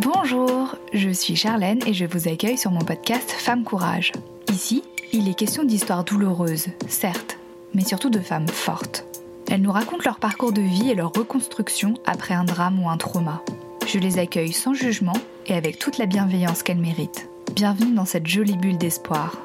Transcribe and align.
Bonjour, 0.00 0.74
je 0.92 1.08
suis 1.10 1.36
Charlène 1.36 1.80
et 1.86 1.94
je 1.94 2.04
vous 2.04 2.28
accueille 2.28 2.58
sur 2.58 2.72
mon 2.72 2.80
podcast 2.80 3.30
Femme 3.30 3.62
Courage. 3.62 4.12
Ici, 4.50 4.82
il 5.12 5.28
est 5.28 5.38
question 5.38 5.62
d'histoires 5.62 6.02
douloureuses, 6.02 6.66
certes, 6.88 7.38
mais 7.74 7.84
surtout 7.84 8.10
de 8.10 8.18
femmes 8.18 8.48
fortes. 8.48 9.04
Elles 9.48 9.62
nous 9.62 9.70
racontent 9.70 10.02
leur 10.04 10.18
parcours 10.18 10.52
de 10.52 10.60
vie 10.60 10.90
et 10.90 10.94
leur 10.94 11.12
reconstruction 11.12 11.94
après 12.06 12.34
un 12.34 12.42
drame 12.44 12.82
ou 12.82 12.88
un 12.88 12.96
trauma. 12.96 13.42
Je 13.86 13.98
les 13.98 14.18
accueille 14.18 14.52
sans 14.52 14.74
jugement 14.74 15.16
et 15.46 15.54
avec 15.54 15.78
toute 15.78 15.98
la 15.98 16.06
bienveillance 16.06 16.64
qu'elles 16.64 16.78
méritent. 16.78 17.28
Bienvenue 17.54 17.94
dans 17.94 18.04
cette 18.04 18.26
jolie 18.26 18.56
bulle 18.56 18.78
d'espoir. 18.78 19.36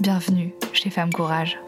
Bienvenue 0.00 0.54
chez 0.72 0.88
Femme 0.88 1.12
Courage. 1.12 1.58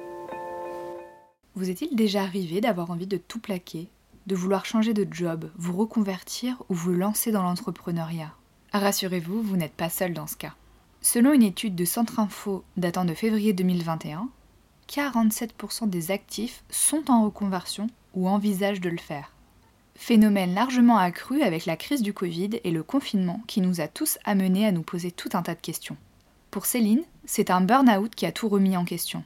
Vous 1.57 1.69
est-il 1.69 1.95
déjà 1.95 2.23
arrivé 2.23 2.63
d'avoir 2.63 2.91
envie 2.91 3.07
de 3.07 3.19
tout 3.19 3.39
plaquer, 3.39 3.89
de 4.27 4.35
vouloir 4.35 4.65
changer 4.65 4.95
de 4.95 5.07
job, 5.11 5.51
vous 5.57 5.77
reconvertir 5.77 6.63
ou 6.69 6.75
vous 6.75 6.93
lancer 6.93 7.31
dans 7.33 7.43
l'entrepreneuriat 7.43 8.33
Rassurez-vous, 8.73 9.43
vous, 9.43 9.57
n'êtes 9.57 9.75
pas 9.75 9.91
seul 9.91 10.13
dans 10.15 10.27
ce 10.27 10.37
cas. 10.37 10.55
Selon 11.01 11.33
une 11.33 11.43
étude 11.43 11.75
de 11.75 11.85
Centre 11.85 12.19
Info 12.19 12.65
datant 12.77 13.05
de 13.05 13.15
février 13.15 13.53
2021, 13.53 14.29
47% 14.89 15.89
des 15.89 16.11
actifs 16.11 16.65
sont 16.71 17.11
en 17.11 17.25
reconversion 17.25 17.89
ou 18.15 18.29
envisagent 18.29 18.81
de 18.81 18.91
le 18.91 18.99
faire. 18.99 19.33
Phénomène 19.97 20.55
largement 20.55 20.99
accru 20.99 21.43
avec 21.43 21.67
la 21.67 21.77
crise 21.77 22.03
du 22.03 22.13
Covid 22.13 22.51
et 22.65 22.71
le 22.71 22.83
confinement 22.83 23.43
qui 23.47 23.61
nous 23.61 23.81
a 23.81 23.87
tous 23.87 24.19
amenés 24.25 24.67
à 24.67 24.73
nous 24.73 24.83
poser 24.83 25.13
tout 25.13 25.29
un 25.35 25.43
tas 25.43 25.55
de 25.55 25.61
questions. 25.61 25.97
Pour 26.51 26.67
Céline, 26.67 27.05
c'est 27.27 27.51
un 27.51 27.61
burn-out 27.61 28.15
qui 28.15 28.27
a 28.27 28.33
tout 28.33 28.49
remis 28.49 28.77
en 28.77 28.85
question 28.85 29.25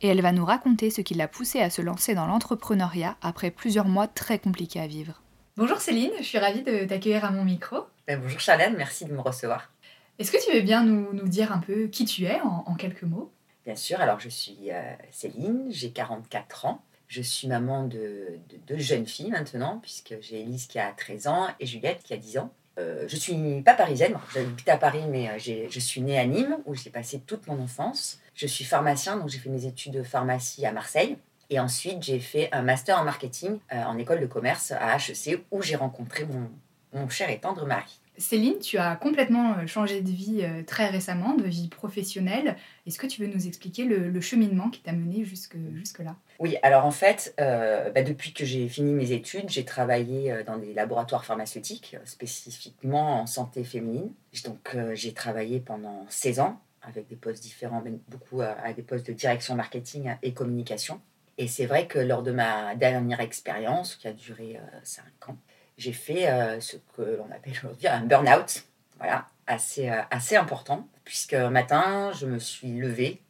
et 0.00 0.08
elle 0.08 0.22
va 0.22 0.32
nous 0.32 0.44
raconter 0.44 0.90
ce 0.90 1.00
qui 1.00 1.14
l'a 1.14 1.28
poussée 1.28 1.60
à 1.60 1.70
se 1.70 1.82
lancer 1.82 2.14
dans 2.14 2.26
l'entrepreneuriat 2.26 3.16
après 3.22 3.50
plusieurs 3.50 3.88
mois 3.88 4.08
très 4.08 4.38
compliqués 4.38 4.80
à 4.80 4.86
vivre. 4.86 5.22
Bonjour 5.56 5.78
Céline, 5.78 6.12
je 6.18 6.24
suis 6.24 6.38
ravie 6.38 6.62
de 6.62 6.84
t'accueillir 6.84 7.24
à 7.24 7.30
mon 7.30 7.44
micro. 7.44 7.78
Ben, 8.06 8.20
bonjour 8.20 8.40
Charlène, 8.40 8.74
merci 8.76 9.04
de 9.04 9.12
me 9.12 9.20
recevoir. 9.20 9.70
Est-ce 10.18 10.32
que 10.32 10.44
tu 10.44 10.54
veux 10.54 10.62
bien 10.62 10.84
nous, 10.84 11.12
nous, 11.12 11.28
dire 11.28 11.52
un 11.52 11.58
peu 11.58 11.86
qui 11.86 12.04
tu 12.04 12.24
es 12.24 12.40
en, 12.42 12.74
quelques 12.74 13.02
mots? 13.02 13.32
Bien 13.64 13.76
sûr, 13.76 14.00
alors 14.00 14.20
je 14.20 14.28
suis 14.28 14.70
euh, 14.70 14.82
Céline, 15.10 15.66
j'ai 15.70 15.90
44 15.90 16.66
ans. 16.66 16.82
Je 17.08 17.22
suis 17.22 17.48
maman 17.48 17.84
de, 17.84 18.38
deux 18.68 18.78
jeunes 18.78 19.06
filles 19.06 19.30
maintenant, 19.30 19.80
puisque 19.82 20.14
j'ai 20.20 20.42
Elise 20.42 20.66
qui 20.66 20.78
a 20.78 20.92
13 20.92 21.26
ans 21.26 21.48
et 21.58 21.66
Juliette 21.66 22.02
qui 22.04 22.12
a 22.12 22.16
10 22.16 22.38
ans. 22.38 22.52
Euh, 22.78 23.04
je 23.08 23.16
suis 23.16 23.62
pas 23.62 23.74
parisienne, 23.74 24.16
j'habite 24.32 24.68
à 24.68 24.76
Paris, 24.76 25.02
mais 25.08 25.28
euh, 25.28 25.66
je 25.68 25.80
suis 25.80 26.00
née 26.00 26.18
à 26.18 26.24
Nîmes, 26.24 26.58
où 26.66 26.74
j'ai 26.74 26.90
passé 26.90 27.20
toute 27.20 27.46
mon 27.46 27.60
enfance. 27.60 28.20
Je 28.34 28.46
suis 28.46 28.64
pharmacien, 28.64 29.16
donc 29.16 29.28
j'ai 29.28 29.38
fait 29.38 29.50
mes 29.50 29.66
études 29.66 29.92
de 29.92 30.02
pharmacie 30.02 30.64
à 30.66 30.72
Marseille. 30.72 31.16
Et 31.50 31.58
ensuite, 31.58 32.02
j'ai 32.02 32.20
fait 32.20 32.48
un 32.52 32.62
master 32.62 32.98
en 32.98 33.04
marketing 33.04 33.58
euh, 33.72 33.82
en 33.82 33.98
école 33.98 34.20
de 34.20 34.26
commerce 34.26 34.72
à 34.72 34.96
HEC, 34.96 35.44
où 35.50 35.62
j'ai 35.62 35.76
rencontré 35.76 36.24
mon, 36.24 36.48
mon 36.92 37.08
cher 37.08 37.30
et 37.30 37.38
tendre 37.38 37.66
mari. 37.66 38.00
Céline, 38.20 38.58
tu 38.58 38.76
as 38.76 38.96
complètement 38.96 39.54
euh, 39.54 39.66
changé 39.66 40.02
de 40.02 40.10
vie 40.10 40.40
euh, 40.42 40.62
très 40.62 40.88
récemment, 40.88 41.34
de 41.34 41.44
vie 41.44 41.68
professionnelle. 41.68 42.56
Est-ce 42.86 42.98
que 42.98 43.06
tu 43.06 43.22
veux 43.22 43.32
nous 43.32 43.46
expliquer 43.46 43.84
le, 43.84 44.20
cheminement 44.20 44.68
qui 44.68 44.80
t'a 44.80 44.92
mené 44.92 45.24
jusque, 45.24 45.56
jusque-là? 45.74 46.16
Oui, 46.38 46.56
alors 46.62 46.84
en 46.84 46.90
fait, 46.90 47.34
euh, 47.40 47.90
bah, 47.90 48.02
depuis 48.02 48.34
que 48.34 48.44
j'ai 48.44 48.68
fini 48.68 48.92
mes 48.92 49.12
études, 49.12 49.48
j'ai 49.48 49.64
travaillé 49.64 50.42
dans 50.44 50.58
des 50.58 50.74
laboratoires 50.74 51.24
pharmaceutiques, 51.24 51.96
spécifiquement 52.04 53.22
en 53.22 53.26
santé 53.26 53.64
féminine. 53.64 54.12
Donc 54.44 54.76
j'ai 54.92 55.14
travaillé 55.14 55.60
pendant 55.60 56.04
16 56.10 56.40
ans 56.40 56.60
avec 56.82 57.08
des 57.08 57.16
postes 57.16 57.42
différents, 57.42 57.82
même 57.82 58.00
beaucoup 58.08 58.40
à 58.40 58.72
des 58.72 58.82
postes 58.82 59.06
de 59.06 59.12
direction 59.12 59.54
marketing 59.54 60.14
et 60.22 60.32
communication. 60.32 61.00
Et 61.38 61.48
c'est 61.48 61.66
vrai 61.66 61.86
que 61.86 61.98
lors 61.98 62.22
de 62.22 62.32
ma 62.32 62.74
dernière 62.74 63.20
expérience, 63.20 63.96
qui 63.96 64.08
a 64.08 64.12
duré 64.12 64.58
5 64.82 65.04
ans, 65.28 65.36
j'ai 65.80 65.92
fait 65.94 66.28
euh, 66.28 66.60
ce 66.60 66.76
que 66.94 67.02
l'on 67.02 67.30
appelle 67.32 67.52
aujourd'hui 67.52 67.88
un 67.88 68.02
burn-out, 68.02 68.64
voilà, 68.98 69.26
assez, 69.46 69.88
euh, 69.88 70.02
assez 70.10 70.36
important, 70.36 70.86
puisque 71.04 71.32
un 71.32 71.48
matin, 71.48 72.12
je 72.12 72.26
me 72.26 72.38
suis 72.38 72.78
levée 72.78 73.22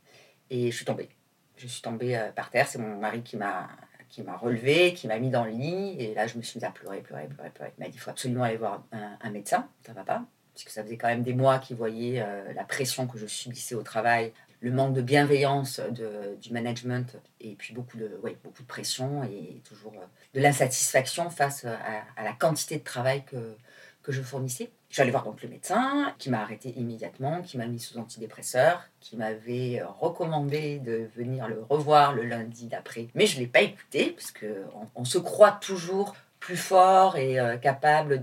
et 0.50 0.72
je 0.72 0.76
suis 0.76 0.84
tombée. 0.84 1.08
Je 1.56 1.68
suis 1.68 1.80
tombée 1.80 2.16
euh, 2.16 2.32
par 2.32 2.50
terre, 2.50 2.66
c'est 2.66 2.78
mon 2.78 2.96
mari 2.96 3.22
qui 3.22 3.36
m'a 3.36 3.68
qui 4.08 4.22
m'a 4.24 4.36
relevé, 4.36 4.92
qui 4.92 5.06
m'a 5.06 5.20
mis 5.20 5.30
dans 5.30 5.44
le 5.44 5.52
lit, 5.52 5.94
et 6.00 6.14
là 6.14 6.26
je 6.26 6.36
me 6.36 6.42
suis 6.42 6.58
mise 6.58 6.64
à 6.64 6.72
pleurer, 6.72 7.00
pleurer, 7.00 7.28
pleurer, 7.28 7.50
pleurer. 7.50 7.72
Il 7.78 7.84
m'a 7.84 7.88
dit 7.88 7.94
il 7.94 8.00
faut 8.00 8.10
absolument 8.10 8.42
aller 8.42 8.56
voir 8.56 8.82
un, 8.90 9.30
médecin, 9.30 9.68
ça 9.86 9.92
va 9.92 10.02
pas, 10.02 10.24
puisque 10.54 10.70
ça 10.70 10.82
faisait 10.82 10.96
quand 10.96 11.08
même 11.08 11.22
des 11.22 11.34
mois 11.34 11.58
qu'il 11.58 11.76
voyait 11.76 12.24
la 12.54 12.64
pression 12.64 13.06
que 13.06 13.18
je 13.18 13.26
subissais 13.26 13.74
au 13.74 13.82
travail, 13.82 14.32
le 14.60 14.70
manque 14.70 14.92
de 14.92 15.02
bienveillance 15.02 15.80
de, 15.80 16.36
du 16.40 16.52
management 16.52 17.16
et 17.40 17.54
puis 17.54 17.72
beaucoup 17.74 17.96
de, 17.96 18.18
ouais, 18.22 18.36
beaucoup 18.44 18.62
de 18.62 18.68
pression 18.68 19.24
et 19.24 19.62
toujours 19.64 19.94
euh, 19.96 20.04
de 20.34 20.40
l'insatisfaction 20.40 21.30
face 21.30 21.64
à, 21.64 22.22
la 22.22 22.32
quantité 22.32 22.76
de 22.76 22.84
travail 22.84 23.24
que, 23.24 23.56
que 24.02 24.12
je 24.12 24.22
fournissais. 24.22 24.70
Allée 24.98 25.12
voir 25.12 25.24
donc 25.24 25.40
le 25.42 25.48
médecin 25.48 26.12
qui 26.18 26.30
m'a 26.30 26.42
arrêté 26.42 26.74
immédiatement, 26.76 27.42
qui 27.42 27.56
m'a 27.56 27.66
mis 27.66 27.78
sous 27.78 27.96
antidépresseur, 27.96 28.88
qui 29.00 29.16
m'avait 29.16 29.80
euh, 29.80 29.86
recommandé 29.86 30.78
de 30.78 31.08
venir 31.16 31.48
le 31.48 31.62
revoir 31.68 32.12
le 32.12 32.24
lundi 32.24 32.66
d'après. 32.66 33.08
Mais 33.14 33.26
je 33.26 33.36
ne 33.36 33.40
l'ai 33.40 33.46
pas 33.46 33.62
écouté 33.62 34.10
parce 34.10 34.32
qu'on 34.32 34.88
on 34.94 35.04
se 35.04 35.18
croit 35.18 35.52
toujours 35.52 36.14
plus 36.40 36.56
fort 36.56 37.16
et 37.16 37.38
euh, 37.38 37.56
capable 37.58 38.22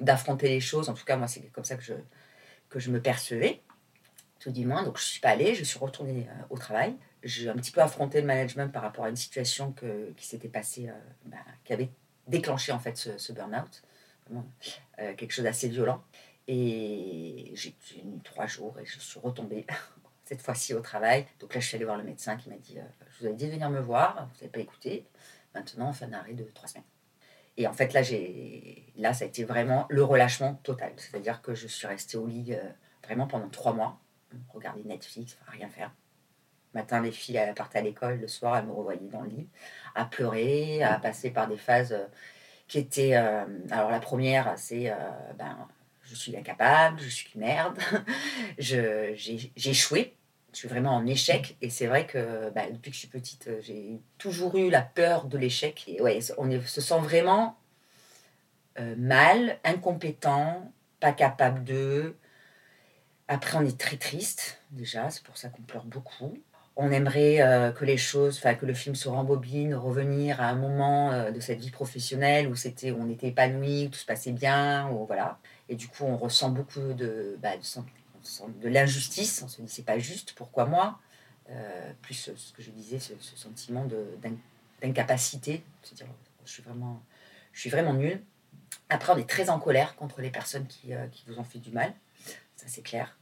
d'affronter 0.00 0.48
les 0.48 0.60
choses. 0.60 0.88
En 0.88 0.94
tout 0.94 1.04
cas, 1.04 1.16
moi, 1.16 1.28
c'est 1.28 1.42
comme 1.52 1.64
ça 1.64 1.76
que 1.76 1.82
je, 1.82 1.94
que 2.68 2.78
je 2.78 2.90
me 2.90 3.00
percevais 3.00 3.62
tout 4.38 4.50
du 4.50 4.64
moins. 4.64 4.82
Donc, 4.82 4.98
je 4.98 5.04
suis 5.04 5.20
pas 5.20 5.30
allée, 5.30 5.54
je 5.54 5.64
suis 5.64 5.78
retournée 5.78 6.28
euh, 6.28 6.42
au 6.50 6.58
travail. 6.58 6.96
J'ai 7.22 7.48
un 7.48 7.54
petit 7.54 7.72
peu 7.72 7.80
affronté 7.80 8.20
le 8.20 8.26
management 8.26 8.72
par 8.72 8.82
rapport 8.82 9.04
à 9.04 9.08
une 9.08 9.16
situation 9.16 9.72
que, 9.72 10.12
qui 10.12 10.26
s'était 10.26 10.48
passée, 10.48 10.88
euh, 10.88 10.92
bah, 11.24 11.38
qui 11.64 11.72
avait 11.72 11.90
déclenché 12.26 12.72
en 12.72 12.78
fait 12.78 12.96
ce, 12.96 13.32
burn-out. 13.32 13.82
Euh, 14.98 15.14
quelque 15.14 15.32
chose 15.32 15.44
d'assez 15.44 15.68
violent. 15.68 16.02
Et 16.48 17.50
j'ai 17.54 17.72
tenu 17.72 18.20
trois 18.22 18.46
jours 18.46 18.78
et 18.78 18.86
je 18.86 19.00
suis 19.00 19.18
retombée 19.18 19.66
cette 20.24 20.42
fois-ci 20.42 20.74
au 20.74 20.80
travail. 20.80 21.26
Donc 21.40 21.54
là, 21.54 21.60
je 21.60 21.66
suis 21.66 21.76
allée 21.76 21.84
voir 21.84 21.96
le 21.96 22.04
médecin 22.04 22.36
qui 22.36 22.48
m'a 22.48 22.56
dit 22.56 22.78
Je 23.10 23.20
vous 23.20 23.26
avais 23.26 23.34
dit 23.34 23.46
de 23.46 23.52
venir 23.52 23.70
me 23.70 23.80
voir, 23.80 24.28
vous 24.28 24.36
n'avez 24.36 24.48
pas 24.48 24.60
écouté. 24.60 25.06
Maintenant, 25.54 25.88
on 25.90 25.92
fait 25.92 26.04
un 26.04 26.12
arrêt 26.12 26.34
de 26.34 26.44
trois 26.54 26.68
semaines. 26.68 26.84
Et 27.56 27.66
en 27.66 27.72
fait, 27.72 27.92
là, 27.92 28.02
j'ai, 28.02 28.92
là, 28.96 29.14
ça 29.14 29.24
a 29.24 29.28
été 29.28 29.44
vraiment 29.44 29.86
le 29.88 30.04
relâchement 30.04 30.54
total. 30.62 30.92
C'est-à-dire 30.96 31.42
que 31.42 31.54
je 31.54 31.66
suis 31.66 31.86
restée 31.86 32.16
au 32.16 32.26
lit 32.26 32.54
vraiment 33.02 33.26
pendant 33.26 33.48
trois 33.48 33.72
mois 33.72 34.00
regarder 34.52 34.82
Netflix, 34.84 35.38
rien 35.46 35.68
faire. 35.68 35.92
Le 36.74 36.80
matin, 36.80 37.00
les 37.00 37.12
filles 37.12 37.36
elles 37.36 37.54
partaient 37.54 37.78
à 37.78 37.82
l'école, 37.82 38.20
le 38.20 38.28
soir, 38.28 38.56
elles 38.56 38.66
me 38.66 38.72
revoyaient 38.72 39.00
dans 39.00 39.22
le 39.22 39.28
lit, 39.28 39.48
à 39.94 40.04
pleurer, 40.04 40.82
à 40.82 40.98
passer 40.98 41.30
par 41.30 41.48
des 41.48 41.56
phases 41.56 41.92
euh, 41.92 42.06
qui 42.68 42.78
étaient. 42.78 43.16
Euh, 43.16 43.44
alors, 43.70 43.90
la 43.90 44.00
première, 44.00 44.52
c'est 44.56 44.90
euh, 44.90 44.96
ben, 45.38 45.68
je 46.02 46.14
suis 46.14 46.36
incapable, 46.36 47.00
je 47.00 47.08
suis 47.08 47.30
une 47.34 47.40
merde, 47.40 47.78
j'ai 48.58 49.52
échoué, 49.56 50.16
je 50.56 50.60
suis 50.60 50.68
vraiment 50.68 50.96
en 50.96 51.06
échec. 51.06 51.56
Et 51.60 51.68
c'est 51.68 51.86
vrai 51.86 52.06
que 52.06 52.50
ben, 52.50 52.72
depuis 52.72 52.90
que 52.90 52.94
je 52.94 53.00
suis 53.00 53.08
petite, 53.08 53.50
j'ai 53.60 54.00
toujours 54.16 54.56
eu 54.56 54.70
la 54.70 54.80
peur 54.80 55.26
de 55.26 55.36
l'échec. 55.36 55.84
Et 55.86 56.00
ouais, 56.00 56.18
on 56.38 56.50
se 56.64 56.80
sent 56.80 56.98
vraiment 57.00 57.58
mal, 58.96 59.58
incompétent, 59.64 60.72
pas 61.00 61.12
capable 61.12 61.62
de. 61.64 62.16
Après, 63.28 63.58
on 63.58 63.64
est 63.66 63.78
très 63.78 63.96
triste, 63.96 64.62
déjà, 64.70 65.10
c'est 65.10 65.22
pour 65.22 65.36
ça 65.36 65.48
qu'on 65.48 65.62
pleure 65.62 65.84
beaucoup. 65.84 66.38
On 66.76 66.90
aimerait 66.90 67.40
euh, 67.40 67.72
que 67.72 67.84
les 67.86 67.96
choses, 67.96 68.36
enfin 68.36 68.54
que 68.54 68.66
le 68.66 68.74
film 68.74 68.94
se 68.94 69.08
rembobine, 69.08 69.74
revenir 69.74 70.42
à 70.42 70.48
un 70.48 70.54
moment 70.54 71.10
euh, 71.10 71.30
de 71.30 71.40
cette 71.40 71.58
vie 71.58 71.70
professionnelle 71.70 72.48
où 72.48 72.54
on 72.98 73.08
était 73.08 73.28
épanoui, 73.28 73.86
où 73.86 73.88
tout 73.88 73.98
se 73.98 74.04
passait 74.04 74.32
bien, 74.32 74.88
ou 74.90 75.06
voilà. 75.06 75.38
Et 75.70 75.74
du 75.74 75.88
coup, 75.88 76.04
on 76.04 76.16
ressent 76.16 76.50
beaucoup 76.50 76.92
de, 76.92 77.38
bah, 77.42 77.56
de, 77.56 77.64
de 78.60 78.68
l'injustice. 78.68 79.42
On 79.42 79.48
se 79.48 79.62
dit 79.62 79.68
c'est 79.68 79.84
pas 79.84 79.98
juste, 79.98 80.32
pourquoi 80.34 80.66
moi 80.66 80.98
euh, 81.50 81.92
Plus 82.02 82.30
ce 82.36 82.52
que 82.52 82.62
je 82.62 82.70
disais, 82.70 82.98
ce, 82.98 83.14
sentiment 83.36 83.86
d'incapacité, 84.82 85.62
se 85.82 85.94
dire 85.94 86.06
je 86.44 86.52
suis 86.52 86.62
vraiment, 86.62 87.02
je 87.52 87.68
nulle. 87.92 88.22
Après, 88.88 89.12
on 89.12 89.16
est 89.16 89.28
très 89.28 89.50
en 89.50 89.58
colère 89.58 89.96
contre 89.96 90.20
les 90.20 90.30
personnes 90.30 90.66
qui, 90.66 90.92
qui 91.10 91.24
vous 91.26 91.38
ont 91.38 91.44
fait 91.44 91.58
du 91.58 91.72
mal 91.72 91.92
ça 92.56 92.66
c'est 92.66 92.82
clair. 92.82 93.16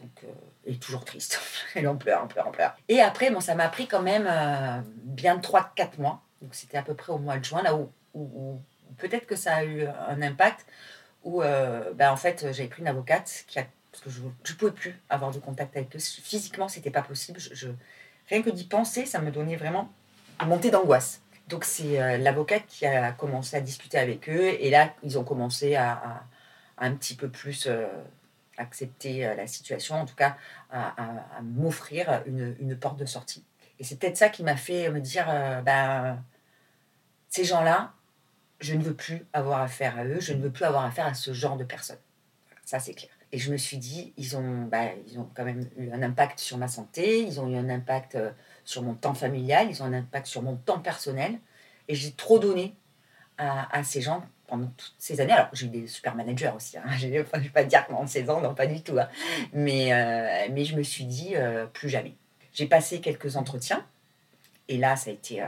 Donc, 0.00 0.24
euh, 0.24 0.32
et 0.64 0.76
toujours 0.76 1.04
triste. 1.04 1.40
et 1.74 1.86
on 1.86 1.96
pleure, 1.96 2.22
on 2.24 2.28
pleure, 2.28 2.46
on 2.48 2.52
pleure. 2.52 2.76
Et 2.88 3.00
après, 3.00 3.30
bon, 3.30 3.40
ça 3.40 3.54
m'a 3.54 3.68
pris 3.68 3.86
quand 3.86 4.02
même 4.02 4.26
euh, 4.28 4.80
bien 5.02 5.38
3-4 5.38 5.98
mois. 5.98 6.22
Donc 6.42 6.54
c'était 6.54 6.78
à 6.78 6.82
peu 6.82 6.94
près 6.94 7.12
au 7.12 7.18
mois 7.18 7.38
de 7.38 7.44
juin, 7.44 7.62
là 7.62 7.74
où, 7.74 7.90
où, 8.14 8.60
peut-être 8.98 9.26
que 9.26 9.36
ça 9.36 9.56
a 9.56 9.64
eu 9.64 9.86
un 9.86 10.20
impact, 10.20 10.66
où 11.24 11.42
euh, 11.42 11.92
ben, 11.94 12.10
en 12.10 12.16
fait 12.16 12.52
j'avais 12.52 12.68
pris 12.68 12.82
une 12.82 12.88
avocate 12.88 13.44
qui 13.46 13.58
a, 13.58 13.64
parce 14.02 14.16
que 14.16 14.22
je 14.44 14.52
ne 14.52 14.58
pouvais 14.58 14.72
plus 14.72 14.98
avoir 15.08 15.30
de 15.30 15.38
contact 15.38 15.76
avec 15.76 15.94
eux. 15.94 15.98
Physiquement, 15.98 16.68
c'était 16.68 16.90
pas 16.90 17.02
possible. 17.02 17.40
Rien 18.28 18.42
que 18.42 18.50
d'y 18.50 18.64
penser, 18.64 19.06
ça 19.06 19.20
me 19.20 19.30
donnait 19.30 19.56
vraiment 19.56 19.90
une 20.40 20.48
montée 20.48 20.70
d'angoisse. 20.70 21.22
Donc 21.48 21.64
c'est 21.64 22.18
l'avocate 22.18 22.66
qui 22.66 22.86
a 22.86 23.12
commencé 23.12 23.56
à 23.56 23.60
discuter 23.60 23.98
avec 23.98 24.28
eux, 24.28 24.48
et 24.60 24.68
là 24.68 24.92
ils 25.04 25.16
ont 25.16 25.22
commencé 25.22 25.76
à, 25.76 26.24
un 26.78 26.92
petit 26.92 27.14
peu 27.14 27.28
plus 27.28 27.68
accepter 28.58 29.26
euh, 29.26 29.34
la 29.34 29.46
situation, 29.46 29.96
en 29.96 30.06
tout 30.06 30.14
cas 30.14 30.36
à, 30.70 31.40
m'offrir 31.42 32.22
une, 32.26 32.76
porte 32.78 32.98
de 32.98 33.06
sortie. 33.06 33.44
Et 33.78 33.84
c'est 33.84 33.98
peut-être 33.98 34.16
ça 34.16 34.28
qui 34.28 34.42
m'a 34.42 34.56
fait 34.56 34.90
me 34.90 35.00
dire, 35.00 35.26
euh, 35.28 35.60
ben, 35.60 36.22
ces 37.28 37.44
gens-là, 37.44 37.92
je 38.60 38.74
ne 38.74 38.82
veux 38.82 38.94
plus 38.94 39.26
avoir 39.32 39.60
affaire 39.60 39.98
à 39.98 40.04
eux, 40.04 40.20
je 40.20 40.32
ne 40.32 40.42
veux 40.42 40.50
plus 40.50 40.64
avoir 40.64 40.84
affaire 40.84 41.06
à 41.06 41.14
ce 41.14 41.32
genre 41.32 41.56
de 41.56 41.64
personnes. 41.64 41.98
Ça, 42.64 42.78
c'est 42.78 42.94
clair. 42.94 43.10
Et 43.32 43.38
je 43.38 43.50
me 43.50 43.56
suis 43.56 43.76
dit, 43.76 44.12
ils 44.16 44.36
ont, 44.36 44.62
bah, 44.62 44.84
ils 45.06 45.18
ont 45.18 45.28
quand 45.34 45.44
même 45.44 45.68
eu 45.76 45.90
un 45.90 46.02
impact 46.02 46.38
sur 46.38 46.58
ma 46.58 46.68
santé, 46.68 47.20
ils 47.20 47.40
ont 47.40 47.48
eu 47.48 47.56
un 47.56 47.68
impact 47.68 48.14
euh, 48.14 48.30
sur 48.64 48.82
mon 48.82 48.94
temps 48.94 49.14
familial, 49.14 49.66
ils 49.68 49.82
ont 49.82 49.86
un 49.86 49.92
impact 49.92 50.26
sur 50.26 50.42
mon 50.42 50.56
temps 50.56 50.78
personnel. 50.78 51.38
Et 51.88 51.94
j'ai 51.94 52.12
trop 52.12 52.38
donné 52.38 52.74
à, 53.38 53.82
ces 53.84 54.00
gens 54.00 54.24
pendant 54.46 54.68
toutes 54.76 54.94
ces 54.98 55.20
années. 55.20 55.32
Alors, 55.32 55.48
j'ai 55.52 55.66
eu 55.66 55.68
des 55.68 55.86
super 55.86 56.14
managers 56.14 56.52
aussi. 56.56 56.78
Hein. 56.78 56.84
Je 56.98 57.08
ne 57.08 57.22
vais 57.22 57.48
pas 57.50 57.64
dire 57.64 57.86
pendant 57.86 58.06
16 58.06 58.30
ans, 58.30 58.40
non, 58.40 58.54
pas 58.54 58.66
du 58.66 58.80
tout. 58.80 58.98
Hein. 58.98 59.08
Mais, 59.52 59.92
euh, 59.92 60.48
mais 60.52 60.64
je 60.64 60.76
me 60.76 60.82
suis 60.82 61.04
dit, 61.04 61.36
euh, 61.36 61.66
plus 61.66 61.88
jamais. 61.88 62.14
J'ai 62.52 62.66
passé 62.66 63.00
quelques 63.00 63.36
entretiens. 63.36 63.84
Et 64.68 64.78
là, 64.78 64.96
ça 64.96 65.10
a 65.10 65.12
été 65.12 65.44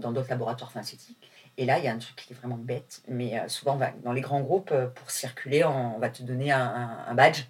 dans 0.00 0.12
d'autres 0.12 0.28
laboratoires 0.28 0.72
pharmaceutiques. 0.72 1.30
Et 1.56 1.66
là, 1.66 1.78
il 1.78 1.84
y 1.84 1.88
a 1.88 1.92
un 1.92 1.98
truc 1.98 2.16
qui 2.16 2.32
est 2.32 2.36
vraiment 2.36 2.56
bête. 2.56 3.02
Mais 3.08 3.40
souvent, 3.48 3.76
va, 3.76 3.92
dans 4.02 4.12
les 4.12 4.20
grands 4.20 4.40
groupes, 4.40 4.74
pour 4.94 5.10
circuler, 5.10 5.64
on, 5.64 5.98
va 5.98 6.08
te 6.08 6.22
donner 6.22 6.50
un, 6.52 7.14
badge. 7.14 7.44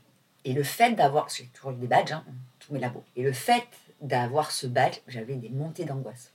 Et 0.44 0.52
le 0.52 0.62
fait 0.62 0.92
d'avoir, 0.92 1.28
j'ai 1.30 1.46
toujours 1.46 1.72
eu 1.72 1.76
des 1.76 1.86
badges, 1.86 2.12
hein, 2.12 2.24
tous 2.58 2.74
mes 2.74 2.80
labos. 2.80 3.04
Et 3.16 3.22
le 3.22 3.32
fait 3.32 3.66
d'avoir 4.00 4.50
ce 4.50 4.66
badge, 4.66 4.98
j'avais 5.08 5.36
des 5.36 5.48
montées 5.48 5.84
d'angoisse. 5.84 6.32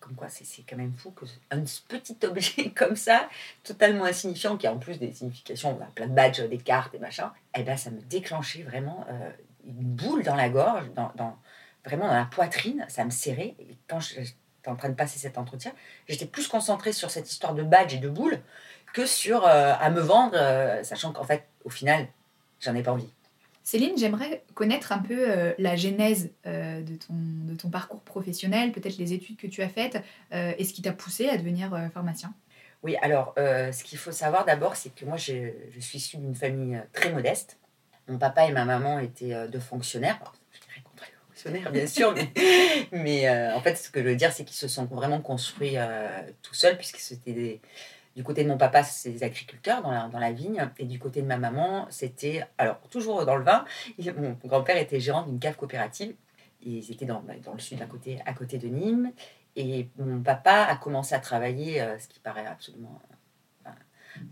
Comme 0.00 0.16
quoi, 0.16 0.28
c'est 0.28 0.44
quand 0.68 0.76
même 0.76 0.92
fou 0.94 1.12
que 1.12 1.24
un 1.52 1.60
petit 1.60 2.16
objet 2.26 2.70
comme 2.74 2.96
ça, 2.96 3.28
totalement 3.62 4.04
insignifiant, 4.04 4.56
qui 4.56 4.66
a 4.66 4.72
en 4.72 4.78
plus 4.78 4.98
des 4.98 5.12
significations, 5.12 5.78
on 5.78 5.82
a 5.82 5.86
plein 5.86 6.08
de 6.08 6.12
badges, 6.12 6.42
des 6.48 6.58
cartes, 6.58 6.92
des 6.92 6.98
machins, 6.98 7.30
eh 7.56 7.62
ben 7.62 7.76
ça 7.76 7.90
me 7.90 8.00
déclenchait 8.00 8.64
vraiment 8.64 9.06
euh, 9.08 9.30
une 9.64 9.94
boule 9.94 10.24
dans 10.24 10.34
la 10.34 10.48
gorge, 10.48 10.92
dans, 10.94 11.12
dans, 11.14 11.38
vraiment 11.84 12.08
dans 12.08 12.14
la 12.14 12.24
poitrine, 12.24 12.84
ça 12.88 13.04
me 13.04 13.10
serrait. 13.10 13.54
Et 13.60 13.76
quand 13.86 14.00
en 14.70 14.76
train 14.76 14.88
de 14.88 14.94
passer 14.94 15.18
cet 15.18 15.38
entretien, 15.38 15.72
j'étais 16.08 16.26
plus 16.26 16.48
concentrée 16.48 16.92
sur 16.92 17.10
cette 17.10 17.30
histoire 17.30 17.54
de 17.54 17.62
badge 17.62 17.94
et 17.94 17.98
de 17.98 18.08
boule 18.08 18.40
que 18.92 19.06
sur 19.06 19.46
euh, 19.46 19.72
à 19.78 19.90
me 19.90 20.00
vendre, 20.00 20.34
euh, 20.36 20.82
sachant 20.84 21.12
qu'en 21.12 21.24
fait, 21.24 21.44
au 21.64 21.70
final, 21.70 22.06
j'en 22.60 22.74
ai 22.74 22.82
pas 22.82 22.92
envie. 22.92 23.08
Céline, 23.64 23.96
j'aimerais 23.96 24.42
connaître 24.54 24.92
un 24.92 24.98
peu 24.98 25.30
euh, 25.30 25.52
la 25.58 25.76
genèse 25.76 26.30
de, 26.44 26.96
ton, 26.96 27.14
de 27.14 27.54
ton 27.54 27.70
parcours 27.70 28.00
professionnel, 28.00 28.72
peut-être 28.72 28.98
les 28.98 29.12
études 29.12 29.36
que 29.36 29.46
tu 29.46 29.62
as 29.62 29.68
faites 29.68 30.02
et 30.32 30.64
ce 30.64 30.72
qui 30.72 30.82
t'a 30.82 30.92
poussé 30.92 31.28
à 31.28 31.36
devenir 31.36 31.70
pharmacien. 31.94 32.34
Oui, 32.82 32.96
alors 33.02 33.34
ce 33.36 33.84
qu'il 33.84 33.98
faut 33.98 34.10
savoir 34.10 34.44
d'abord, 34.44 34.74
c'est 34.74 34.92
que 34.92 35.04
moi 35.04 35.16
je, 35.16 35.52
je 35.70 35.78
suis 35.78 35.98
issue 35.98 36.16
d'une 36.16 36.34
famille 36.34 36.82
très 36.92 37.12
modeste. 37.12 37.58
Mon 38.08 38.18
papa 38.18 38.46
et 38.46 38.52
ma 38.52 38.64
maman 38.64 38.98
étaient 38.98 39.46
deux 39.46 39.60
fonctionnaires. 39.60 40.20
Bien 41.70 41.86
sûr, 41.86 42.14
mais, 42.14 42.30
mais 42.92 43.52
en 43.52 43.60
fait, 43.60 43.76
ce 43.76 43.90
que 43.90 44.00
je 44.00 44.08
veux 44.08 44.16
dire, 44.16 44.32
c'est 44.32 44.44
qu'ils 44.44 44.56
se 44.56 44.68
sont 44.68 44.84
vraiment 44.84 45.20
construits 45.20 45.76
tout 46.42 46.54
seuls, 46.54 46.76
puisque 46.76 46.98
c'était 46.98 47.32
des 47.32 47.60
du 48.14 48.22
côté 48.22 48.44
de 48.44 48.48
mon 48.48 48.58
papa, 48.58 48.82
c'est 48.82 49.10
des 49.10 49.22
agriculteurs 49.22 49.82
dans 49.82 49.90
la, 49.90 50.08
dans 50.08 50.18
la, 50.18 50.32
vigne. 50.32 50.68
Et 50.78 50.84
du 50.84 50.98
côté 50.98 51.22
de 51.22 51.26
ma 51.26 51.38
maman, 51.38 51.86
c'était, 51.90 52.44
alors 52.58 52.78
toujours 52.90 53.24
dans 53.24 53.36
le 53.36 53.44
vin, 53.44 53.64
mon 54.16 54.36
grand-père 54.44 54.76
était 54.76 55.00
gérant 55.00 55.22
d'une 55.22 55.38
cave 55.38 55.56
coopérative. 55.56 56.14
Ils 56.62 56.90
étaient 56.92 57.06
dans, 57.06 57.24
dans 57.42 57.54
le 57.54 57.58
sud, 57.58 57.80
à 57.80 57.86
côté, 57.86 58.20
à 58.26 58.34
côté 58.34 58.58
de 58.58 58.68
Nîmes. 58.68 59.12
Et 59.56 59.88
mon 59.98 60.22
papa 60.22 60.66
a 60.68 60.76
commencé 60.76 61.14
à 61.14 61.18
travailler, 61.18 61.80
euh, 61.80 61.98
ce 61.98 62.08
qui 62.08 62.20
paraît 62.20 62.46
absolument 62.46 63.00
euh, 63.66 63.70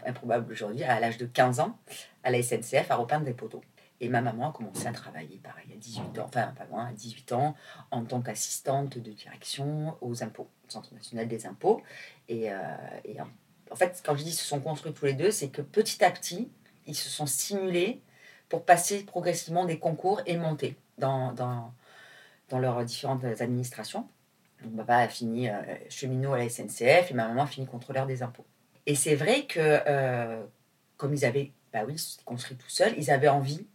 improbable 0.06 0.50
aujourd'hui, 0.52 0.82
à 0.84 0.98
l'âge 1.00 1.18
de 1.18 1.26
15 1.26 1.60
ans, 1.60 1.76
à 2.22 2.30
la 2.30 2.42
SNCF, 2.42 2.90
à 2.90 2.96
repeindre 2.96 3.24
des 3.24 3.34
poteaux. 3.34 3.62
Et 4.00 4.08
ma 4.08 4.23
maman 4.23 4.50
a 4.50 4.52
commencé 4.52 4.87
à 4.87 4.93
travailler, 4.93 5.38
pareil, 5.43 5.67
à 5.73 5.76
18 5.76 6.19
ans, 6.19 6.25
enfin 6.26 6.55
pas 6.56 6.64
loin, 6.64 6.87
à 6.87 6.93
18 6.93 7.32
ans, 7.32 7.55
en 7.91 8.05
tant 8.05 8.23
qu'assistante 8.23 8.97
de 8.99 9.12
direction 9.12 9.97
aux 10.00 10.23
impôts, 10.23 10.49
au 10.67 10.70
Centre 10.70 10.94
national 10.94 11.29
des 11.29 11.47
impôts. 11.47 11.82
Et, 12.29 12.50
euh, 12.50 12.56
et 13.05 13.20
en 13.20 13.29
en 13.70 13.76
fait, 13.76 14.02
quand 14.05 14.17
je 14.17 14.25
dis 14.25 14.32
se 14.32 14.44
sont 14.44 14.61
construits 14.61 14.93
tous 14.93 15.05
les 15.05 15.14
deux, 15.14 15.31
c'est 15.31 15.49
que 15.49 15.62
petit 15.62 16.05
à 16.05 16.11
petit, 16.11 16.50
ils 16.87 16.97
se 16.97 17.08
sont 17.08 17.26
stimulés 17.26 18.02
pour 18.49 18.64
passer 18.64 19.05
progressivement 19.05 19.64
des 19.64 19.79
concours 19.79 20.20
et 20.26 20.37
monter 20.37 20.76
dans, 20.99 21.32
dans, 21.32 21.73
dans 22.49 22.58
leurs 22.58 22.85
différentes 22.85 23.25
administrations. 23.25 24.08
Mon 24.64 24.76
papa 24.79 24.96
a 24.96 25.08
fini 25.08 25.49
euh, 25.49 25.55
cheminot 25.88 26.32
à 26.32 26.38
la 26.38 26.49
SNCF 26.49 27.11
et 27.11 27.14
ma 27.14 27.29
maman 27.29 27.44
a 27.44 27.46
fini 27.46 27.67
contrôleur 27.67 28.06
des 28.06 28.23
impôts. 28.23 28.44
Et 28.87 28.94
c'est 28.94 29.14
vrai 29.14 29.46
que, 29.46 29.58
euh, 29.58 30.44
comme 30.96 31.14
ils 31.14 31.25
avaient, 31.25 31.53
bah 31.73 31.85
oui, 31.87 31.96
construit 32.25 32.56
tout 32.56 32.69
seuls, 32.69 32.93
ils 32.99 33.11
avaient 33.11 33.29
envie 33.29 33.67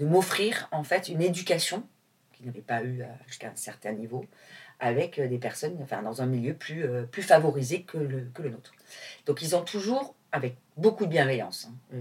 de 0.00 0.06
m'offrir 0.06 0.66
en 0.72 0.82
fait 0.82 1.08
une 1.08 1.20
éducation 1.20 1.84
qu'ils 2.32 2.46
n'avaient 2.46 2.60
pas 2.62 2.82
eu 2.82 3.02
euh, 3.02 3.06
jusqu'à 3.26 3.48
un 3.48 3.56
certain 3.56 3.92
niveau, 3.92 4.24
avec 4.80 5.18
euh, 5.18 5.28
des 5.28 5.38
personnes, 5.38 5.76
enfin, 5.82 6.02
dans 6.02 6.22
un 6.22 6.26
milieu 6.26 6.54
plus, 6.54 6.84
euh, 6.84 7.02
plus 7.02 7.22
favorisé 7.22 7.82
que 7.82 7.98
le, 7.98 8.30
que 8.32 8.40
le 8.40 8.48
nôtre. 8.48 8.72
Donc 9.26 9.42
ils 9.42 9.54
ont 9.54 9.62
toujours, 9.62 10.14
avec 10.32 10.56
beaucoup 10.78 11.04
de 11.04 11.10
bienveillance, 11.10 11.68
hein, 11.92 11.98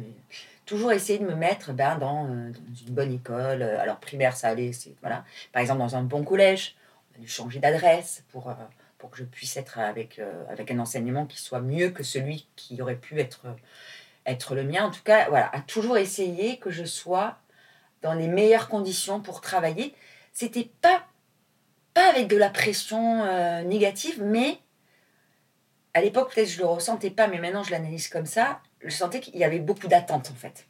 toujours 0.66 0.94
essayé 0.94 1.19
de 1.19 1.25
me 1.25 1.36
mettre 1.36 1.74
ben, 1.74 1.98
dans, 1.98 2.25
une 2.28 2.94
bonne 2.94 3.12
école. 3.12 3.63
Alors 3.63 4.00
primaire, 4.00 4.38
ça 4.38 4.48
allait, 4.48 4.72
voilà. 5.01 5.25
par 5.51 5.62
exemple 5.62 5.80
dans 5.80 5.96
un 5.96 6.04
bon 6.04 6.24
collège, 6.24 6.75
on 7.12 7.19
a 7.19 7.22
dû 7.22 7.28
changer 7.28 7.60
d'adresse 7.60 8.24
pour, 8.31 8.54
pour 8.98 9.10
que 9.10 9.18
je 9.18 9.24
puisse 9.24 9.57
être 9.57 9.80
avec, 9.80 10.22
avec 10.48 10.69
un 10.69 10.78
enseignement 10.78 11.25
qui 11.25 11.42
soit 11.42 11.60
mieux 11.60 11.90
que 11.90 12.04
celui 12.04 12.48
qui 12.56 12.80
aurait 12.84 12.98
pu 12.98 13.19
être, 13.19 13.48
être 14.28 14.54
le 14.54 14.63
mien. 14.63 14.86
En 14.86 14.92
tout 14.92 15.01
cas, 15.04 15.28
voilà, 15.28 15.50
a 15.54 15.60
toujours 15.62 15.98
essayé 15.98 16.60
que 16.60 16.69
je 16.69 16.86
sois 16.86 17.40
dans 18.01 18.13
les 18.13 18.28
meilleures 18.28 18.69
conditions 18.69 19.22
pour 19.22 19.42
travailler. 19.42 19.94
C'était 20.34 20.69
pas 20.81 21.04
pas 21.94 22.10
avec 22.10 22.28
de 22.28 22.38
la 22.38 22.50
pression 22.50 23.24
euh, 23.24 23.63
négative, 23.63 24.22
mais 24.24 24.60
à 25.94 26.01
l'époque, 26.01 26.34
peut-être 26.34 26.50
je 26.50 26.60
le 26.60 26.66
ressentais 26.66 27.10
pas, 27.10 27.28
mais 27.28 27.40
maintenant 27.40 27.63
je 27.63 27.72
l'analyse 27.72 28.07
comme 28.07 28.25
ça. 28.25 28.62
Je 28.84 28.90
sentais 28.90 29.19
qu'il 29.19 29.36
y 29.38 29.44
avait 29.44 29.60
beaucoup 29.60 29.88
d'attentes 29.88 30.30
en 30.31 30.36
fait, 30.36 30.68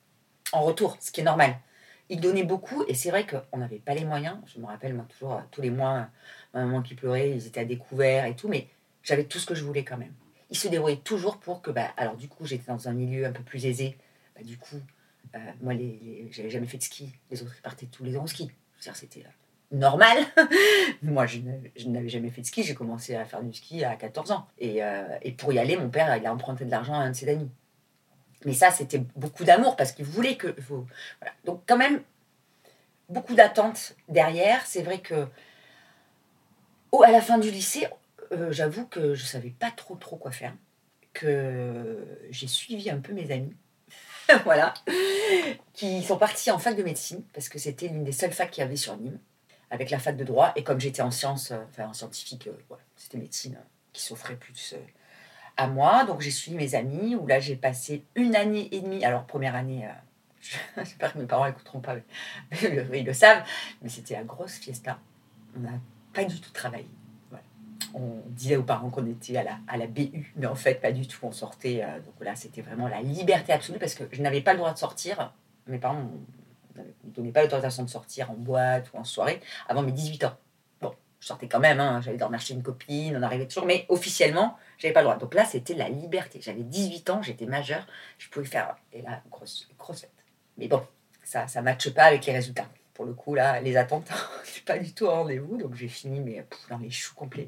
en 0.53 0.61
retour, 0.61 0.97
ce 0.99 1.11
qui 1.11 1.21
est 1.21 1.25
normal. 1.25 1.55
Il 2.09 2.21
donnait 2.21 2.43
beaucoup 2.43 2.83
et 2.87 2.95
c'est 2.95 3.11
vrai 3.11 3.27
qu'on 3.27 3.57
n'avait 3.57 3.77
pas 3.77 3.93
les 3.93 4.05
moyens. 4.05 4.37
Je 4.47 4.59
me 4.59 4.65
rappelle, 4.65 4.95
moi, 4.95 5.05
toujours, 5.07 5.33
euh, 5.33 5.41
tous 5.51 5.61
les 5.61 5.69
mois, 5.69 6.07
ma 6.53 6.65
maman 6.65 6.81
qui 6.81 6.95
pleurait, 6.95 7.31
ils 7.31 7.45
étaient 7.45 7.59
à 7.59 7.65
découvert 7.65 8.25
et 8.25 8.35
tout, 8.35 8.47
mais 8.47 8.67
j'avais 9.03 9.25
tout 9.25 9.37
ce 9.37 9.45
que 9.45 9.53
je 9.53 9.63
voulais 9.63 9.83
quand 9.83 9.97
même. 9.97 10.13
Il 10.49 10.57
se 10.57 10.67
débrouillait 10.67 10.97
toujours 10.97 11.37
pour 11.37 11.61
que, 11.61 11.69
bah, 11.69 11.89
alors 11.97 12.15
du 12.15 12.27
coup, 12.27 12.45
j'étais 12.47 12.71
dans 12.71 12.87
un 12.87 12.93
milieu 12.93 13.25
un 13.25 13.31
peu 13.31 13.43
plus 13.43 13.67
aisé. 13.67 13.97
Bah, 14.35 14.41
du 14.43 14.57
coup, 14.57 14.81
euh, 15.35 15.39
moi, 15.61 15.73
les, 15.73 16.27
j'avais 16.31 16.49
jamais 16.49 16.67
fait 16.67 16.77
de 16.77 16.83
ski. 16.83 17.13
Les 17.29 17.41
autres, 17.41 17.53
ils 17.57 17.61
partaient 17.61 17.85
tous 17.85 18.03
les 18.03 18.17
ans 18.17 18.23
au 18.23 18.27
ski. 18.27 18.51
C'était 18.79 19.25
normal. 19.71 20.17
Moi, 21.01 21.25
je, 21.25 21.39
n'avais 21.85 22.09
jamais 22.09 22.29
fait 22.29 22.41
de 22.41 22.45
ski. 22.45 22.63
J'ai 22.63 22.73
commencé 22.73 23.15
à 23.15 23.25
faire 23.25 23.43
du 23.43 23.53
ski 23.53 23.83
à 23.83 23.95
14 23.95 24.31
ans. 24.31 24.47
Et, 24.57 24.83
euh, 24.83 25.03
et, 25.21 25.31
pour 25.31 25.53
y 25.53 25.59
aller, 25.59 25.77
mon 25.77 25.89
père, 25.89 26.15
il 26.17 26.25
a 26.25 26.33
emprunté 26.33 26.65
de 26.65 26.71
l'argent 26.71 26.93
à 26.93 26.99
un 26.99 27.11
de 27.11 27.15
ses 27.15 27.29
amis. 27.29 27.49
Mais 28.45 28.53
ça, 28.53 28.71
c'était 28.71 29.03
beaucoup 29.15 29.43
d'amour 29.43 29.75
parce 29.75 29.91
qu'il 29.91 30.05
voulait 30.05 30.37
que. 30.37 30.55
Donc, 31.45 31.61
quand 31.67 31.77
même, 31.77 32.01
beaucoup 33.09 33.35
d'attentes 33.35 33.95
derrière. 34.07 34.65
C'est 34.65 34.81
vrai 34.81 34.99
que, 34.99 35.27
oh, 36.91 37.03
à 37.03 37.11
la 37.11 37.21
fin 37.21 37.37
du 37.37 37.51
lycée, 37.51 37.87
euh, 38.31 38.51
j'avoue 38.51 38.85
que 38.87 39.13
je 39.13 39.25
savais 39.25 39.49
pas 39.49 39.71
trop, 39.71 39.95
trop 39.95 40.15
quoi 40.15 40.31
faire. 40.31 40.53
Que 41.13 42.05
j'ai 42.29 42.47
suivi 42.47 42.89
un 42.89 42.99
peu 42.99 43.13
mes 43.13 43.31
amis. 43.31 43.53
voilà. 44.43 44.73
Qui 45.73 46.03
sont 46.03 46.17
partis 46.17 46.51
en 46.51 46.59
fac 46.59 46.75
de 46.75 46.83
médecine 46.83 47.23
parce 47.33 47.49
que 47.49 47.59
c'était 47.59 47.87
l'une 47.87 48.03
des 48.03 48.11
seules 48.11 48.31
facs 48.31 48.51
qu'il 48.51 48.61
y 48.61 48.65
avait 48.65 48.75
sur 48.75 48.97
Nîmes 48.97 49.19
avec 49.71 49.89
la 49.89 49.99
fac 49.99 50.15
de 50.15 50.23
droit. 50.23 50.51
Et 50.55 50.63
comme 50.63 50.79
j'étais 50.79 51.01
en 51.01 51.11
sciences, 51.11 51.51
euh, 51.51 51.63
enfin 51.69 51.87
en 51.87 51.93
scientifique, 51.93 52.47
euh, 52.47 52.75
c'était 52.95 53.17
médecine 53.17 53.55
euh, 53.55 53.67
qui 53.93 54.01
s'offrait 54.01 54.35
plus 54.35 54.75
à 55.57 55.67
moi. 55.67 56.05
Donc 56.05 56.21
j'ai 56.21 56.31
suivi 56.31 56.57
mes 56.57 56.75
amis, 56.75 57.15
où 57.15 57.27
là 57.27 57.39
j'ai 57.39 57.55
passé 57.55 58.05
une 58.15 58.35
année 58.35 58.69
et 58.71 58.81
demie. 58.81 59.03
Alors 59.05 59.25
première 59.25 59.55
année, 59.55 59.87
j'espère 60.77 61.13
que 61.13 61.19
mes 61.19 61.25
parents 61.25 61.45
n'écouteront 61.45 61.81
pas, 61.81 61.95
mais, 62.51 62.77
ils 62.99 63.05
le 63.05 63.13
savent, 63.13 63.43
mais 63.81 63.89
c'était 63.89 64.15
la 64.15 64.23
grosse 64.23 64.53
fiesta. 64.53 64.99
On 65.55 65.61
n'a 65.61 65.79
pas 66.13 66.25
du 66.25 66.39
tout 66.39 66.51
travaillé. 66.51 66.87
On 67.93 68.21
disait 68.27 68.55
aux 68.55 68.63
parents 68.63 68.89
qu'on 68.89 69.05
était 69.05 69.37
à 69.37 69.43
la, 69.43 69.57
à 69.67 69.77
BU, 69.87 70.33
mais 70.35 70.45
en 70.45 70.55
fait 70.55 70.75
pas 70.75 70.91
du 70.91 71.07
tout. 71.07 71.19
On 71.23 71.31
sortait, 71.31 71.85
donc 72.05 72.13
là 72.21 72.35
c'était 72.35 72.61
vraiment 72.61 72.87
la 72.87 73.01
liberté 73.01 73.51
absolue 73.53 73.79
parce 73.79 73.95
que 73.95 74.03
je 74.11 74.21
n'avais 74.21 74.41
pas 74.41 74.53
le 74.53 74.59
droit 74.59 74.73
de 74.73 74.77
sortir. 74.77 75.33
Mes 75.67 75.79
parents 75.79 76.09
ne 76.75 77.11
donnait 77.11 77.31
pas 77.31 77.41
l'autorisation 77.41 77.83
de 77.83 77.89
sortir 77.89 78.31
en 78.31 78.35
boîte 78.35 78.91
ou 78.93 78.97
en 78.97 79.03
soirée 79.03 79.41
avant 79.67 79.81
mes 79.81 79.91
18 79.91 80.23
ans. 80.25 80.37
Bon, 80.81 80.93
je 81.19 81.27
sortais 81.27 81.47
quand 81.47 81.59
même, 81.59 81.79
hein, 81.79 82.01
j'allais 82.01 82.17
dormir 82.17 82.39
chez 82.39 82.53
une 82.53 82.63
copine, 82.63 83.15
on 83.17 83.23
arrivait 83.23 83.47
toujours, 83.47 83.65
mais 83.65 83.85
officiellement, 83.89 84.57
j'avais 84.77 84.93
pas 84.93 85.01
le 85.01 85.05
droit. 85.05 85.17
Donc 85.17 85.33
là, 85.33 85.45
c'était 85.45 85.75
la 85.75 85.89
liberté. 85.89 86.39
J'avais 86.41 86.63
18 86.63 87.09
ans, 87.09 87.21
j'étais 87.21 87.45
majeure, 87.45 87.85
je 88.17 88.29
pouvais 88.29 88.45
faire. 88.45 88.75
Et 88.93 89.01
là, 89.01 89.21
grosse, 89.29 89.67
grosse 89.77 90.01
fête. 90.01 90.11
Mais 90.57 90.67
bon, 90.67 90.85
ça 91.23 91.45
ne 91.55 91.61
matche 91.61 91.89
pas 91.91 92.05
avec 92.05 92.25
les 92.25 92.33
résultats. 92.33 92.67
Pour 92.99 93.05
le 93.05 93.13
coup, 93.13 93.33
là, 93.33 93.61
les 93.61 93.77
attentes, 93.77 94.11
suis 94.43 94.61
pas 94.61 94.77
du 94.77 94.93
tout 94.93 95.05
au 95.05 95.11
rendez-vous. 95.11 95.55
Donc 95.55 95.73
j'ai 95.73 95.87
fini 95.87 96.19
mais, 96.19 96.45
dans 96.69 96.79
les 96.79 96.89
choux 96.89 97.15
complets 97.15 97.47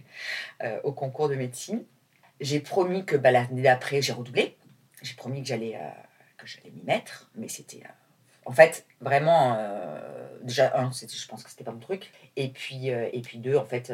euh, 0.64 0.80
au 0.86 0.94
concours 0.94 1.28
de 1.28 1.36
médecine. 1.36 1.84
J'ai 2.40 2.62
promis 2.62 3.04
que 3.04 3.18
bah, 3.18 3.32
l'année 3.32 3.62
d'après, 3.62 4.02
j'ai 4.02 4.14
redoublé. 4.14 4.56
J'ai 5.02 5.14
promis 5.14 5.42
que 5.42 5.50
j'allais 5.50 5.76
euh, 5.76 5.90
que 6.38 6.48
j'allais 6.48 6.70
m'y 6.70 6.84
mettre, 6.84 7.30
mais 7.36 7.50
c'était 7.50 7.84
euh, 7.84 7.90
en 8.46 8.54
fait, 8.54 8.86
vraiment, 9.02 9.58
déjà, 10.42 10.80
un, 10.80 10.90
je 10.90 11.28
pense 11.28 11.44
que 11.44 11.50
c'était 11.50 11.66
pas 11.66 11.74
mon 11.74 11.80
truc. 11.80 12.14
Et 12.38 12.48
puis, 12.48 12.88
et 12.88 13.22
puis 13.22 13.38
deux, 13.38 13.58
en 13.58 13.66
fait, 13.66 13.92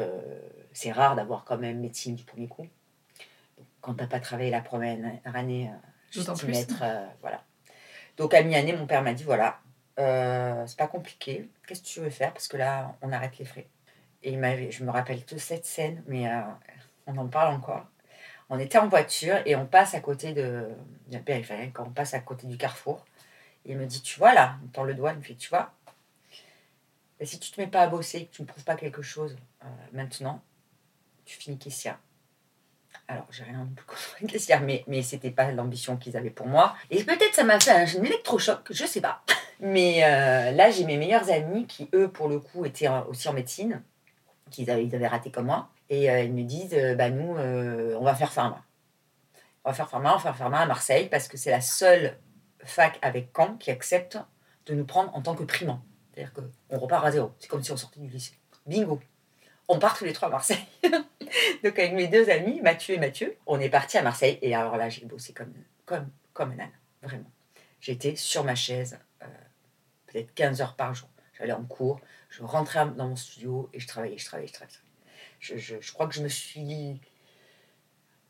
c'est 0.72 0.92
rare 0.92 1.16
d'avoir 1.16 1.44
quand 1.44 1.58
même 1.58 1.80
médecine 1.80 2.14
du 2.14 2.22
premier 2.22 2.46
coup. 2.46 2.68
Donc, 3.56 3.66
quand 3.80 3.94
t'as 3.94 4.06
pas 4.06 4.20
travaillé 4.20 4.50
la 4.50 4.60
première 4.60 4.96
année, 5.34 5.72
je 6.12 6.22
plus. 6.22 6.52
Mettre, 6.52 6.84
voilà. 7.20 7.42
Donc 8.16 8.32
à 8.32 8.42
mi-année, 8.42 8.74
mon 8.74 8.86
père 8.86 9.02
m'a 9.02 9.12
dit 9.12 9.24
voilà, 9.24 9.60
euh, 9.98 10.66
c'est 10.66 10.78
pas 10.78 10.86
compliqué, 10.86 11.48
qu'est-ce 11.66 11.82
que 11.82 11.86
tu 11.86 12.00
veux 12.00 12.10
faire? 12.10 12.32
Parce 12.32 12.48
que 12.48 12.56
là, 12.56 12.96
on 13.02 13.12
arrête 13.12 13.38
les 13.38 13.44
frais. 13.44 13.66
Et 14.22 14.32
il 14.32 14.38
m'avait, 14.38 14.70
je 14.70 14.84
me 14.84 14.90
rappelle 14.90 15.24
de 15.24 15.38
cette 15.38 15.64
scène, 15.64 16.02
mais 16.06 16.28
euh, 16.28 16.40
on 17.06 17.16
en 17.16 17.28
parle 17.28 17.54
encore. 17.54 17.86
On 18.50 18.58
était 18.58 18.78
en 18.78 18.88
voiture 18.88 19.36
et 19.44 19.56
on 19.56 19.66
passe 19.66 19.94
à 19.94 20.00
côté 20.00 20.32
de, 20.32 20.68
la 21.10 21.18
périphérie, 21.18 21.70
quand 21.72 21.84
on 21.86 21.90
passe 21.90 22.14
à 22.14 22.20
côté 22.20 22.46
du 22.46 22.56
carrefour. 22.56 23.04
il 23.66 23.76
me 23.76 23.86
dit, 23.86 24.02
tu 24.02 24.18
vois 24.18 24.34
là, 24.34 24.56
me 24.62 24.68
tend 24.68 24.84
le 24.84 24.94
doigt, 24.94 25.12
il 25.12 25.18
me 25.18 25.22
fait, 25.22 25.34
tu 25.34 25.50
vois, 25.50 25.72
et 27.20 27.26
si 27.26 27.38
tu 27.38 27.50
te 27.50 27.60
mets 27.60 27.66
pas 27.66 27.82
à 27.82 27.86
bosser, 27.88 28.26
que 28.26 28.36
tu 28.36 28.42
ne 28.42 28.46
prouves 28.46 28.64
pas 28.64 28.76
quelque 28.76 29.02
chose 29.02 29.36
euh, 29.64 29.66
maintenant, 29.92 30.42
tu 31.24 31.36
finis 31.36 31.58
caissière. 31.58 31.98
Alors, 33.08 33.26
j'ai 33.30 33.44
rien 33.44 33.64
de 33.64 33.74
plus 33.74 33.86
contre 33.86 34.32
caissière, 34.32 34.60
mais, 34.60 34.84
mais 34.86 35.02
c'était 35.02 35.30
pas 35.30 35.50
l'ambition 35.50 35.96
qu'ils 35.96 36.16
avaient 36.16 36.30
pour 36.30 36.46
moi. 36.46 36.76
Et 36.90 37.02
peut-être 37.04 37.34
ça 37.34 37.44
m'a 37.44 37.58
fait 37.58 37.70
un, 37.70 38.04
électrochoc, 38.04 38.68
je 38.70 38.84
sais 38.84 39.00
pas. 39.00 39.22
Mais 39.60 40.04
euh, 40.04 40.52
là, 40.52 40.70
j'ai 40.70 40.84
mes 40.84 40.96
meilleurs 40.96 41.30
amis 41.30 41.66
qui, 41.66 41.88
eux, 41.94 42.08
pour 42.08 42.28
le 42.28 42.38
coup, 42.38 42.64
étaient 42.64 42.88
aussi 43.08 43.28
en 43.28 43.32
médecine, 43.32 43.82
qu'ils 44.50 44.70
avaient, 44.70 44.84
ils 44.84 44.94
avaient 44.94 45.08
raté 45.08 45.30
comme 45.30 45.46
moi. 45.46 45.68
Et 45.90 46.10
euh, 46.10 46.22
ils 46.22 46.32
me 46.32 46.42
disent, 46.42 46.76
bah 46.96 47.10
nous, 47.10 47.36
on 47.36 48.04
va 48.04 48.14
faire 48.14 48.32
pharma. 48.32 48.64
On 49.64 49.70
va 49.70 49.74
faire 49.74 49.88
pharma, 49.88 50.14
on 50.14 50.18
va 50.18 50.32
faire 50.32 50.46
à 50.46 50.66
Marseille, 50.66 51.08
parce 51.08 51.28
que 51.28 51.36
c'est 51.36 51.50
la 51.50 51.60
seule 51.60 52.16
fac 52.64 52.98
avec 53.02 53.30
Caen 53.36 53.56
qui 53.56 53.70
accepte 53.70 54.18
de 54.66 54.74
nous 54.74 54.84
prendre 54.84 55.14
en 55.14 55.22
tant 55.22 55.34
que 55.34 55.44
primant. 55.44 55.80
C'est-à-dire 56.12 56.32
qu'on 56.32 56.78
repart 56.78 57.04
à 57.04 57.10
zéro. 57.10 57.32
C'est 57.38 57.48
comme 57.48 57.62
si 57.62 57.72
on 57.72 57.76
sortait 57.76 58.00
du 58.00 58.08
lycée. 58.08 58.34
Bingo 58.66 59.00
On 59.68 59.78
part 59.78 59.96
tous 59.96 60.04
les 60.04 60.12
trois 60.12 60.28
à 60.28 60.30
Marseille. 60.30 60.64
Donc 60.82 61.78
avec 61.78 61.92
mes 61.92 62.08
deux 62.08 62.28
amis, 62.30 62.60
Mathieu 62.60 62.94
et 62.94 62.98
Mathieu, 62.98 63.36
on 63.46 63.60
est 63.60 63.68
parti 63.68 63.98
à 63.98 64.02
Marseille. 64.02 64.38
Et 64.42 64.54
alors 64.54 64.76
là, 64.76 64.88
j'ai 64.88 65.06
bossé 65.06 65.32
comme, 65.32 65.52
comme, 65.84 66.08
comme 66.32 66.52
un 66.52 66.60
âne. 66.60 66.70
Vraiment. 67.02 67.30
J'étais 67.80 68.16
sur 68.16 68.44
ma 68.44 68.54
chaise 68.54 68.94
euh, 68.94 69.04
peut-être 70.08 70.34
15 70.34 70.60
heures 70.60 70.74
par 70.74 70.94
jour. 70.94 71.08
J'allais 71.38 71.52
en 71.52 71.64
cours, 71.64 72.00
je 72.30 72.42
rentrais 72.42 72.84
dans 72.96 73.08
mon 73.08 73.16
studio 73.16 73.70
et 73.72 73.78
je 73.78 73.86
travaillais, 73.86 74.18
je 74.18 74.24
travaillais, 74.24 74.48
je 74.48 74.52
travaillais. 74.52 74.78
Je, 75.40 75.92
crois 75.92 76.08
que 76.08 76.14
je 76.14 76.22
me 76.22 76.28
suis 76.28 77.00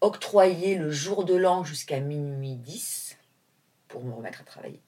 octroyé 0.01 0.77
le 0.77 0.91
jour 0.91 1.25
de 1.25 1.35
l'an 1.35 1.65
jusqu'à 1.65 2.01
minuit 2.01 2.57
10 2.57 3.19
pour 3.89 4.05
me 4.05 4.13
remettre 4.13 4.43
à 4.43 4.45
travailler. 4.45 4.83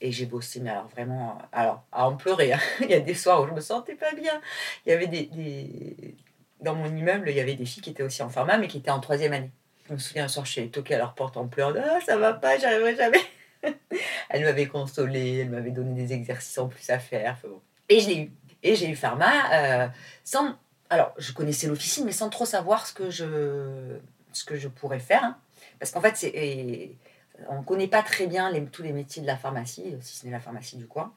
Et 0.00 0.12
j'ai 0.12 0.26
bossé, 0.26 0.60
mais 0.60 0.70
alors 0.70 0.88
vraiment, 0.88 1.38
alors, 1.52 1.84
à 1.92 2.08
en 2.08 2.16
pleurer. 2.16 2.52
Hein. 2.52 2.60
il 2.80 2.90
y 2.90 2.94
a 2.94 3.00
des 3.00 3.14
soirs 3.14 3.42
où 3.42 3.46
je 3.46 3.52
me 3.52 3.60
sentais 3.60 3.94
pas 3.94 4.12
bien. 4.12 4.40
Il 4.84 4.90
y 4.90 4.92
avait 4.92 5.06
des, 5.06 6.16
Dans 6.60 6.74
mon 6.74 6.86
immeuble, 6.86 7.30
il 7.30 7.36
y 7.36 7.40
avait 7.40 7.54
des 7.54 7.64
filles 7.64 7.82
qui 7.82 7.90
étaient 7.90 8.02
aussi 8.02 8.22
en 8.22 8.28
pharma, 8.28 8.58
mais 8.58 8.68
qui 8.68 8.78
étaient 8.78 8.90
en 8.90 9.00
troisième 9.00 9.32
année. 9.32 9.50
Je 9.88 9.94
me 9.94 9.98
souviens 9.98 10.24
un 10.24 10.28
soir, 10.28 10.44
je 10.44 10.52
suis 10.52 10.70
toquée 10.70 10.94
à 10.94 10.98
leur 10.98 11.14
porte 11.14 11.36
en 11.36 11.48
pleurant. 11.48 11.74
Ah, 11.76 12.00
ça 12.04 12.16
va 12.16 12.32
pas, 12.34 12.58
j'arriverai 12.58 12.94
jamais. 12.94 13.20
elle 14.28 14.44
m'avait 14.44 14.66
consolée, 14.66 15.38
elle 15.38 15.50
m'avait 15.50 15.70
donné 15.70 15.94
des 15.94 16.12
exercices 16.12 16.58
en 16.58 16.68
plus 16.68 16.88
à 16.90 16.98
faire. 16.98 17.36
Et 17.88 18.00
je 18.00 18.08
l'ai 18.08 18.20
eu. 18.22 18.32
Et 18.62 18.74
j'ai 18.74 18.88
eu 18.88 18.96
pharma 18.96 19.30
euh, 19.52 19.88
sans. 20.24 20.56
Alors, 20.90 21.14
je 21.18 21.32
connaissais 21.32 21.66
l'officine, 21.66 22.04
mais 22.04 22.12
sans 22.12 22.30
trop 22.30 22.46
savoir 22.46 22.86
ce 22.86 22.94
que 22.94 23.10
je, 23.10 23.98
ce 24.32 24.44
que 24.44 24.56
je 24.56 24.68
pourrais 24.68 24.98
faire. 24.98 25.22
Hein. 25.22 25.38
Parce 25.78 25.92
qu'en 25.92 26.00
fait, 26.00 26.26
on 27.48 27.58
ne 27.58 27.64
connaît 27.64 27.88
pas 27.88 28.02
très 28.02 28.26
bien 28.26 28.52
tous 28.72 28.82
les 28.82 28.92
métiers 28.92 29.22
de 29.22 29.26
la 29.26 29.36
pharmacie, 29.36 29.94
si 30.00 30.16
ce 30.16 30.26
n'est 30.26 30.32
la 30.32 30.40
pharmacie 30.40 30.76
du 30.76 30.86
coin, 30.86 31.12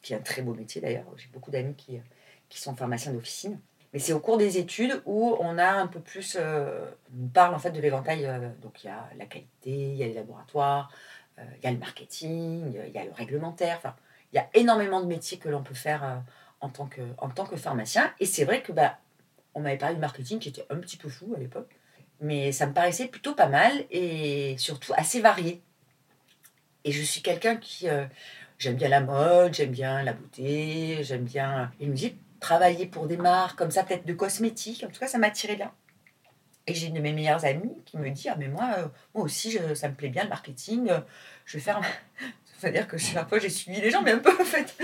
qui 0.00 0.12
est 0.12 0.16
un 0.16 0.20
très 0.20 0.42
beau 0.42 0.54
métier 0.54 0.80
d'ailleurs. 0.80 1.04
J'ai 1.16 1.28
beaucoup 1.32 1.50
d'amis 1.50 1.74
qui, 1.74 2.00
qui 2.48 2.60
sont 2.60 2.74
pharmaciens 2.74 3.12
d'officine. 3.12 3.58
Mais 3.92 3.98
c'est 3.98 4.12
au 4.12 4.20
cours 4.20 4.36
des 4.36 4.58
études 4.58 5.00
où 5.06 5.36
on 5.40 5.58
a 5.58 5.70
un 5.70 5.86
peu 5.86 6.00
plus. 6.00 6.36
Euh, 6.38 6.90
on 7.18 7.28
parle 7.28 7.54
en 7.54 7.58
fait 7.58 7.70
de 7.70 7.80
l'éventail. 7.80 8.26
Euh, 8.26 8.50
donc 8.60 8.84
il 8.84 8.88
y 8.88 8.90
a 8.90 9.08
la 9.16 9.26
qualité, 9.26 9.70
il 9.70 9.94
y 9.94 10.02
a 10.02 10.06
les 10.06 10.14
laboratoires, 10.14 10.90
il 11.38 11.64
y 11.64 11.66
a 11.66 11.70
le 11.70 11.78
marketing, 11.78 12.72
il 12.86 12.92
y 12.92 12.98
a 12.98 13.04
le 13.04 13.12
réglementaire. 13.12 13.76
Enfin, 13.78 13.94
il 14.32 14.36
y 14.36 14.38
a 14.38 14.48
énormément 14.54 15.00
de 15.00 15.06
métiers 15.06 15.38
que 15.38 15.48
l'on 15.48 15.62
peut 15.62 15.74
faire 15.74 16.22
en, 16.60 16.68
tant 16.68 16.86
que, 16.86 17.02
en 17.18 17.28
tant 17.28 17.46
que 17.46 17.56
pharmacien. 17.56 18.12
Et 18.20 18.26
c'est 18.26 18.44
vrai 18.44 18.62
que 18.62 18.72
bah, 18.72 18.98
on 19.54 19.60
m'avait 19.60 19.78
parlé 19.78 19.96
de 19.96 20.00
marketing 20.00 20.38
qui 20.38 20.48
était 20.48 20.66
un 20.70 20.76
petit 20.76 20.96
peu 20.96 21.08
fou 21.08 21.34
à 21.36 21.38
l'époque. 21.38 21.74
Mais 22.20 22.52
ça 22.52 22.66
me 22.66 22.72
paraissait 22.72 23.08
plutôt 23.08 23.34
pas 23.34 23.48
mal 23.48 23.72
et 23.90 24.56
surtout 24.58 24.92
assez 24.96 25.20
varié. 25.20 25.62
Et 26.84 26.92
je 26.92 27.02
suis 27.02 27.20
quelqu'un 27.20 27.56
qui. 27.56 27.88
Euh, 27.88 28.06
j'aime 28.58 28.76
bien 28.76 28.88
la 28.88 29.00
mode, 29.00 29.54
j'aime 29.54 29.72
bien 29.72 30.02
la 30.02 30.12
beauté, 30.12 31.02
j'aime 31.02 31.24
bien. 31.24 31.72
Il 31.80 31.90
me 31.90 31.94
dit 31.94 32.16
travailler 32.40 32.86
pour 32.86 33.06
des 33.06 33.16
marques 33.16 33.58
comme 33.58 33.70
ça, 33.70 33.82
peut-être 33.82 34.06
de 34.06 34.12
cosmétiques. 34.12 34.84
En 34.84 34.88
tout 34.88 35.00
cas, 35.00 35.08
ça 35.08 35.18
m'attirait 35.18 35.56
bien. 35.56 35.72
Et 36.66 36.74
j'ai 36.74 36.88
une 36.88 36.94
de 36.94 37.00
mes 37.00 37.12
meilleures 37.12 37.44
amies 37.44 37.76
qui 37.84 37.96
me 37.96 38.10
dit 38.10 38.28
Ah, 38.28 38.36
mais 38.38 38.48
moi, 38.48 38.70
euh, 38.78 38.86
moi 39.14 39.24
aussi, 39.24 39.58
ça 39.74 39.88
me 39.88 39.94
plaît 39.94 40.08
bien 40.08 40.24
le 40.24 40.28
marketing. 40.28 40.90
Je 41.44 41.58
vais 41.58 41.62
faire. 41.62 41.80
Ça 42.58 42.66
veut 42.68 42.72
dire 42.72 42.88
que 42.88 42.98
chaque 42.98 43.28
fois, 43.28 43.38
j'ai 43.38 43.50
suivi 43.50 43.80
les 43.80 43.90
gens, 43.90 44.02
mais 44.02 44.12
un 44.12 44.18
peu 44.18 44.32
en 44.32 44.44
fait. 44.44 44.76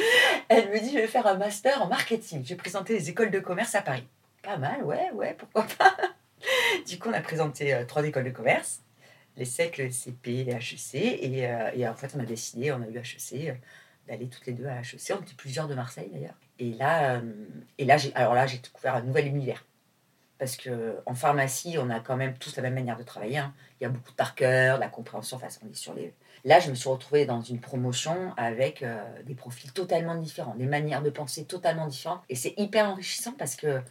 Elle 0.49 0.71
me 0.71 0.79
dit 0.81 0.91
Je 0.93 0.99
vais 0.99 1.07
faire 1.07 1.27
un 1.27 1.35
master 1.37 1.83
en 1.83 1.87
marketing. 1.87 2.45
J'ai 2.45 2.57
présenté 2.57 2.95
les 2.95 3.11
écoles 3.11 3.31
de 3.31 3.41
commerce 3.41 3.75
à 3.75 3.83
Paris. 3.83 4.07
Pas 4.43 4.57
mal, 4.57 4.83
ouais, 4.85 5.11
ouais, 5.13 5.35
pourquoi 5.39 5.67
pas. 5.79 5.97
Du 6.89 6.99
coup, 6.99 7.09
on 7.11 7.13
a 7.13 7.21
présenté 7.21 7.73
euh, 7.73 7.85
trois 7.85 8.05
écoles 8.05 8.25
de 8.25 8.31
commerce 8.31 8.83
les 9.37 9.45
SEC, 9.45 9.79
le 9.79 9.91
CP 9.91 10.31
et 10.31 10.51
HEC. 10.51 10.95
Et, 10.95 11.47
euh, 11.47 11.71
et, 11.75 11.89
en 11.89 11.95
fait, 11.95 12.13
on 12.17 12.21
a 12.21 12.25
décidé, 12.25 12.73
on 12.73 12.83
a 12.83 12.87
eu 12.87 12.97
HEC, 12.97 13.49
euh, 13.49 13.55
d'aller 14.09 14.29
toutes 14.29 14.47
les 14.47 14.53
deux 14.53 14.67
à 14.67 14.81
HEC. 14.81 15.13
On 15.17 15.23
était 15.23 15.35
plusieurs 15.37 15.69
de 15.69 15.75
Marseille 15.75 16.11
d'ailleurs. 16.13 16.39
Et 16.59 16.73
là, 16.73 17.17
euh, 17.17 17.33
et 17.79 17.85
là 17.85 17.97
alors 18.15 18.35
là, 18.35 18.47
j'ai 18.47 18.59
découvert 18.59 18.97
un 18.97 19.03
nouvel 19.03 19.27
univers. 19.27 19.65
Parce 20.43 20.57
qu'en 20.57 21.15
pharmacie, 21.15 21.77
on 21.79 21.89
a 21.89 22.01
quand 22.01 22.17
même 22.17 22.37
tous 22.37 22.57
la 22.57 22.63
même 22.65 22.75
manière 22.75 22.97
de 22.97 23.05
travailler. 23.05 23.39
Hein. 23.39 23.55
Il 23.81 23.85
y 23.85 23.87
a 23.87 23.89
beaucoup 23.89 24.11
de 24.11 24.17
par 24.17 24.35
cœur, 24.35 24.75
de 24.75 24.81
la 24.81 24.89
compréhension. 24.89 25.37
Enfin, 25.37 25.47
on 25.65 25.71
est 25.71 25.77
sur 25.77 25.95
les. 25.95 26.13
Là, 26.45 26.59
je 26.59 26.69
me 26.69 26.75
suis 26.75 26.89
retrouvée 26.89 27.27
dans 27.27 27.43
une 27.43 27.61
promotion 27.61 28.35
avec 28.37 28.85
des 29.25 29.37
profils 29.37 29.73
totalement 29.73 30.17
différents, 30.17 30.57
des 30.57 30.67
manières 30.67 31.01
de 31.01 31.11
penser 31.11 31.45
totalement 31.45 31.87
différentes. 31.87 32.25
Et 32.29 32.35
c'est 32.35 32.55
hyper 32.57 32.89
enrichissant 32.89 33.35
parce 33.39 33.55
que 33.55 33.83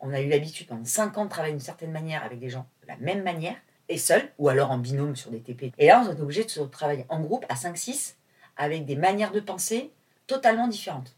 on 0.00 0.12
a 0.12 0.20
eu 0.20 0.28
l'habitude 0.28 0.66
pendant 0.66 0.84
5 0.84 1.16
ans 1.16 1.26
de 1.26 1.30
travailler 1.30 1.54
d'une 1.54 1.60
certaine 1.60 1.92
manière 1.92 2.24
avec 2.24 2.40
des 2.40 2.50
gens 2.50 2.66
de 2.82 2.88
la 2.88 2.96
même 2.96 3.22
manière 3.22 3.54
et 3.88 3.96
seul, 3.96 4.32
ou 4.38 4.48
alors 4.48 4.72
en 4.72 4.78
binôme 4.78 5.14
sur 5.14 5.30
des 5.30 5.38
TP. 5.38 5.72
Et 5.78 5.86
là, 5.86 6.02
on 6.04 6.10
est 6.10 6.20
obligé 6.20 6.42
de 6.42 6.64
travailler 6.64 7.06
en 7.08 7.20
groupe 7.20 7.46
à 7.48 7.54
5-6 7.54 8.14
avec 8.56 8.84
des 8.84 8.96
manières 8.96 9.30
de 9.30 9.38
penser 9.38 9.92
totalement 10.26 10.66
différentes. 10.66 11.14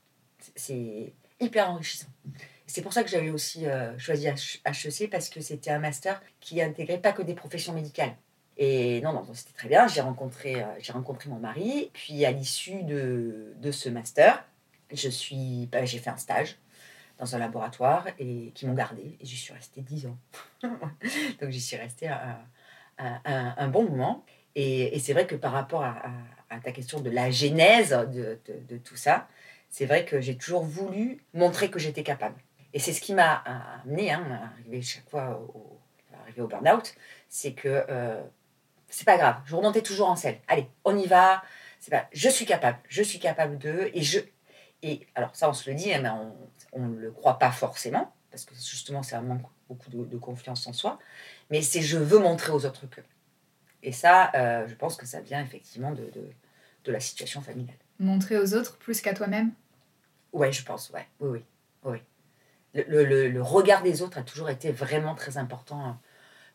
C'est 0.54 1.14
hyper 1.40 1.70
enrichissant. 1.70 2.08
C'est 2.66 2.83
pour 2.83 2.92
ça 2.92 3.02
que 3.02 3.11
j'avais 3.11 3.31
aussi 3.31 3.66
euh, 3.66 3.97
choisi 3.99 4.26
HEC 4.26 5.11
parce 5.11 5.28
que 5.28 5.40
c'était 5.40 5.71
un 5.71 5.78
master 5.78 6.23
qui 6.40 6.62
intégrait 6.62 6.99
pas 6.99 7.12
que 7.12 7.23
des 7.23 7.35
professions 7.35 7.73
médicales. 7.73 8.14
Et 8.57 9.00
non, 9.00 9.12
non, 9.12 9.26
c'était 9.35 9.52
très 9.52 9.69
bien. 9.69 9.88
J'ai 9.88 10.00
rencontré, 10.00 10.62
euh, 10.62 10.92
rencontré 10.92 11.31
mon 11.31 11.38
mari. 11.38 11.90
Puis 11.92 12.25
à 12.25 12.31
l'issue 12.31 12.83
de, 12.83 13.54
de, 13.57 13.71
ce 13.71 13.88
master, 13.88 14.45
je 14.92 15.09
bah, 15.66 15.85
j'ai 15.85 15.99
fait 15.99 16.11
un 16.11 16.16
stage 16.16 16.59
dans 17.19 17.37
un 17.37 17.38
laboratoire 17.38 18.07
et 18.19 18.52
qui 18.54 18.66
m'ont 18.66 18.75
gardé. 18.75 19.16
Et 19.21 19.25
j'y 19.25 19.37
suis 19.37 19.54
restée 19.54 19.81
10 19.81 20.07
ans. 20.07 20.19
Donc 21.40 21.50
j'y 21.50 21.61
suis 21.61 21.76
restée 21.76 22.09
à, 22.09 22.40
un, 22.99 23.69
bon 23.69 23.85
moment. 23.85 24.25
Et, 24.54 24.99
c'est 25.00 25.12
vrai 25.12 25.26
que 25.26 25.35
par 25.35 25.52
rapport 25.52 25.83
à, 25.83 26.02
ta 26.62 26.73
question 26.73 27.00
de 27.00 27.11
la 27.11 27.31
genèse 27.31 27.90
de, 28.12 28.76
tout 28.78 28.97
ça, 28.97 29.28
c'est 29.71 29.87
vrai 29.87 30.04
que 30.04 30.21
j'ai 30.21 30.37
toujours 30.37 30.64
voulu 30.64 31.25
montrer 31.33 31.71
que 31.71 31.78
j'étais 31.78 32.02
capable. 32.02 32.37
Et 32.74 32.78
c'est 32.78 32.92
ce 32.92 33.00
qui 33.00 33.14
m'a 33.14 33.42
amené 33.84 34.12
hein, 34.12 34.24
à 34.30 34.46
arriver 34.46 34.82
chaque 34.82 35.08
fois 35.08 35.40
au, 35.54 35.78
au 36.40 36.46
burn-out, 36.46 36.94
c'est 37.28 37.52
que 37.52 37.84
euh, 37.88 38.22
c'est 38.88 39.06
pas 39.06 39.16
grave, 39.16 39.36
je 39.44 39.56
remontais 39.56 39.82
toujours 39.82 40.08
en 40.08 40.16
selle. 40.16 40.38
Allez, 40.48 40.68
on 40.84 40.96
y 40.96 41.06
va. 41.06 41.42
C'est 41.80 41.90
pas, 41.90 42.06
je 42.12 42.28
suis 42.28 42.46
capable, 42.46 42.78
je 42.88 43.02
suis 43.02 43.18
capable 43.18 43.58
de, 43.58 43.90
et 43.92 44.02
je, 44.02 44.20
et 44.82 45.06
alors 45.16 45.34
ça 45.34 45.50
on 45.50 45.52
se 45.52 45.68
le 45.68 45.74
dit, 45.74 45.92
hein, 45.92 46.00
mais 46.00 46.10
on 46.72 46.86
ne 46.86 46.96
le 46.96 47.10
croit 47.10 47.38
pas 47.40 47.50
forcément, 47.50 48.14
parce 48.30 48.44
que 48.44 48.54
justement 48.54 49.02
c'est 49.02 49.16
un 49.16 49.22
manque 49.22 49.42
beaucoup 49.68 49.90
de, 49.90 50.18
confiance 50.18 50.66
en 50.66 50.72
soi, 50.72 50.98
mais 51.50 51.60
c'est 51.60 51.82
je 51.82 51.98
veux 51.98 52.18
montrer 52.18 52.52
aux 52.52 52.66
autres 52.66 52.86
que. 52.86 53.00
Et 53.82 53.90
ça, 53.90 54.30
euh, 54.36 54.68
je 54.68 54.74
pense 54.76 54.96
que 54.96 55.06
ça 55.06 55.20
vient 55.20 55.42
effectivement 55.42 55.90
de, 55.90 56.08
de, 56.84 56.92
la 56.92 57.00
situation 57.00 57.40
familiale. 57.40 57.76
Montrer 57.98 58.38
aux 58.38 58.54
autres 58.54 58.76
plus 58.76 59.00
qu'à 59.00 59.12
toi-même? 59.12 59.52
Ouais, 60.32 60.52
je 60.52 60.64
pense, 60.64 60.90
ouais. 60.90 61.06
Oui, 61.18 61.30
oui. 61.30 61.44
oui. 61.84 61.98
Le, 62.74 63.04
le, 63.04 63.28
le, 63.28 63.42
regard 63.42 63.82
des 63.82 64.00
autres 64.00 64.18
a 64.18 64.22
toujours 64.22 64.48
été 64.48 64.72
vraiment 64.72 65.14
très 65.14 65.36
important 65.36 65.88
euh, 65.88 65.92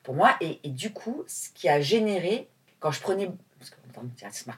pour 0.02 0.16
moi. 0.16 0.36
Et, 0.42 0.60
et, 0.64 0.70
du 0.70 0.92
coup, 0.92 1.24
ce 1.28 1.50
qui 1.52 1.70
a 1.70 1.80
généré, 1.80 2.50
quand 2.80 2.92
je 2.92 3.02
prenais, 3.02 3.30
parce 3.60 3.70
que 3.70 3.78
dans 3.94 4.02
le 4.02 4.10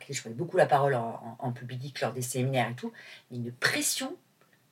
je 0.10 0.22
prenais 0.22 0.36
beaucoup 0.36 0.58
la 0.58 0.66
parole 0.66 0.96
en, 0.96 1.52
public 1.52 2.00
lors 2.02 2.14
des 2.14 2.22
séminaires 2.22 2.70
et 2.70 2.76
tout, 2.76 2.92
une 3.32 3.52
pression, 3.52 4.16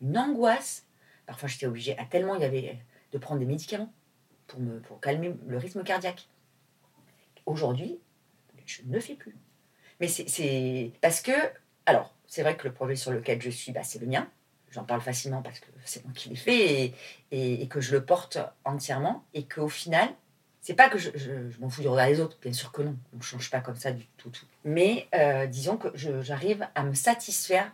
une 0.02 0.18
angoisse. 0.18 0.86
Parfois, 1.26 1.50
j'étais 1.50 1.66
obligée, 1.66 1.98
à 1.98 2.06
tellement 2.06 2.36
il 2.36 2.42
y 2.42 2.46
avait 2.46 2.80
de 3.12 3.18
prendre 3.18 3.40
des 3.40 3.46
médicaments 3.46 3.92
pour, 4.48 4.60
me, 4.60 4.80
pour 4.80 5.00
calmer 5.02 5.36
le 5.46 5.58
rythme 5.58 5.84
cardiaque. 5.84 6.28
Aujourd'hui, 7.46 8.00
je 8.66 8.82
ne 8.86 9.00
fais 9.00 9.16
plus. 9.16 9.36
Mais 10.00 10.08
c'est 10.08 10.94
parce 11.02 11.22
que, 11.22 11.32
alors, 11.86 12.14
c'est 12.28 12.44
vrai 12.44 12.56
que 12.56 12.68
le 12.68 12.74
projet 12.74 12.96
sur 12.96 13.12
lequel 13.12 13.42
je 13.42 13.50
suis, 13.50 13.72
bah, 13.72 13.84
c'est 13.84 14.00
le 14.00 14.08
mien. 14.08 14.30
J'en 14.72 14.84
parle 14.84 15.02
facilement 15.02 15.42
parce 15.42 15.60
que 15.60 15.68
c'est 15.86 16.04
moi 16.04 16.14
qui 16.14 16.30
l'ai 16.30 16.36
fait 16.36 16.94
et, 17.32 17.62
et, 17.64 17.68
que 17.68 17.80
je 17.80 17.94
le 17.94 18.04
porte 18.04 18.38
entièrement. 18.66 19.24
Et 19.34 19.44
qu'au 19.46 19.70
final, 19.70 20.10
c'est 20.62 20.74
pas 20.74 20.90
que 20.90 20.98
je, 20.98 21.10
je- 21.16 21.58
m'en 21.60 21.70
fous 21.70 21.82
du 21.82 21.88
regard 21.88 22.08
des 22.08 22.20
autres, 22.20 22.38
bien 22.42 22.52
sûr 22.54 22.72
que 22.72 22.82
non, 22.82 22.96
on 23.14 23.18
ne 23.18 23.22
change 23.22 23.50
pas 23.50 23.62
comme 23.62 23.78
ça 23.78 23.92
du 23.92 24.06
tout. 24.18 24.32
Mais 24.66 25.08
euh, 25.16 25.48
disons 25.48 25.78
que 25.78 25.88
j'arrive 25.96 26.68
à 26.76 26.84
me 26.84 26.94
satisfaire 26.94 27.72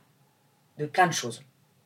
de 0.77 0.85
plein 0.85 1.07
de 1.07 1.13
choses 1.13 1.43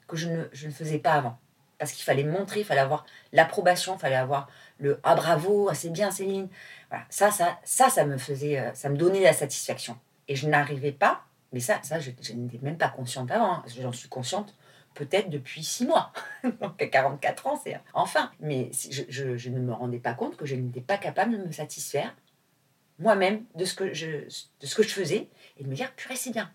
que 0.08 0.18
je 0.18 0.28
ne, 0.30 0.44
je 0.54 0.68
ne 0.68 0.72
faisais 0.74 1.00
pas 1.00 1.14
avant. 1.14 1.38
Parce 1.78 1.92
qu'il 1.92 2.04
fallait 2.04 2.24
montrer, 2.24 2.62
il 2.62 2.66
fallait 2.66 2.80
avoir 2.82 3.06
l'approbation, 3.34 3.96
il 3.96 4.00
fallait 4.00 4.16
avoir 4.16 4.50
le 4.80 5.00
ah 5.04 5.16
bravo, 5.16 5.68
ah, 5.70 5.74
c'est 5.76 5.90
bien 5.90 6.12
Céline. 6.12 6.48
Voilà, 6.90 7.06
ça, 7.10 7.30
ça, 7.32 7.60
ça, 7.64 7.90
ça 7.90 8.06
me 8.06 8.18
faisait, 8.18 8.60
euh, 8.60 8.74
ça 8.74 8.90
me 8.90 8.98
donnait 8.98 9.22
la 9.22 9.34
satisfaction. 9.34 9.98
Et 10.28 10.36
je 10.36 10.48
n'arrivais 10.48 10.92
pas, 10.92 11.24
mais 11.54 11.60
ça, 11.60 11.80
ça, 11.84 12.00
je, 12.00 12.12
je 12.22 12.34
n'étais 12.34 12.60
même 12.62 12.78
pas 12.78 12.90
consciente 12.90 13.30
avant. 13.32 13.54
hein. 13.54 13.64
J'en 13.80 13.92
suis 13.94 14.10
consciente 14.10 14.54
peut-être 14.98 15.30
depuis 15.30 15.64
six 15.64 15.86
mois. 15.86 16.12
Donc 16.62 16.82
à 16.82 16.88
44 16.88 17.48
ans, 17.48 17.62
c'est 17.64 17.80
enfin. 17.94 18.32
Mais 18.40 18.72
je, 18.92 19.04
je- 19.10 19.38
je 19.38 19.50
ne 19.50 19.60
me 19.60 19.74
rendais 19.74 20.00
pas 20.00 20.14
compte 20.14 20.36
que 20.38 20.46
je 20.46 20.56
n'étais 20.56 20.82
pas 20.82 20.98
capable 20.98 21.32
de 21.38 21.44
me 21.46 21.52
satisfaire 21.52 22.16
moi-même 23.00 23.44
de 23.56 23.64
ce 23.66 23.76
que 23.76 23.94
je, 23.94 24.08
de 24.26 24.66
ce 24.66 24.76
que 24.76 24.84
je 24.84 24.90
faisais 24.90 25.30
et 25.58 25.64
de 25.64 25.70
me 25.70 25.76
dire 25.76 25.94
purée 25.96 26.16
c'est 26.16 26.32
bien, 26.32 26.52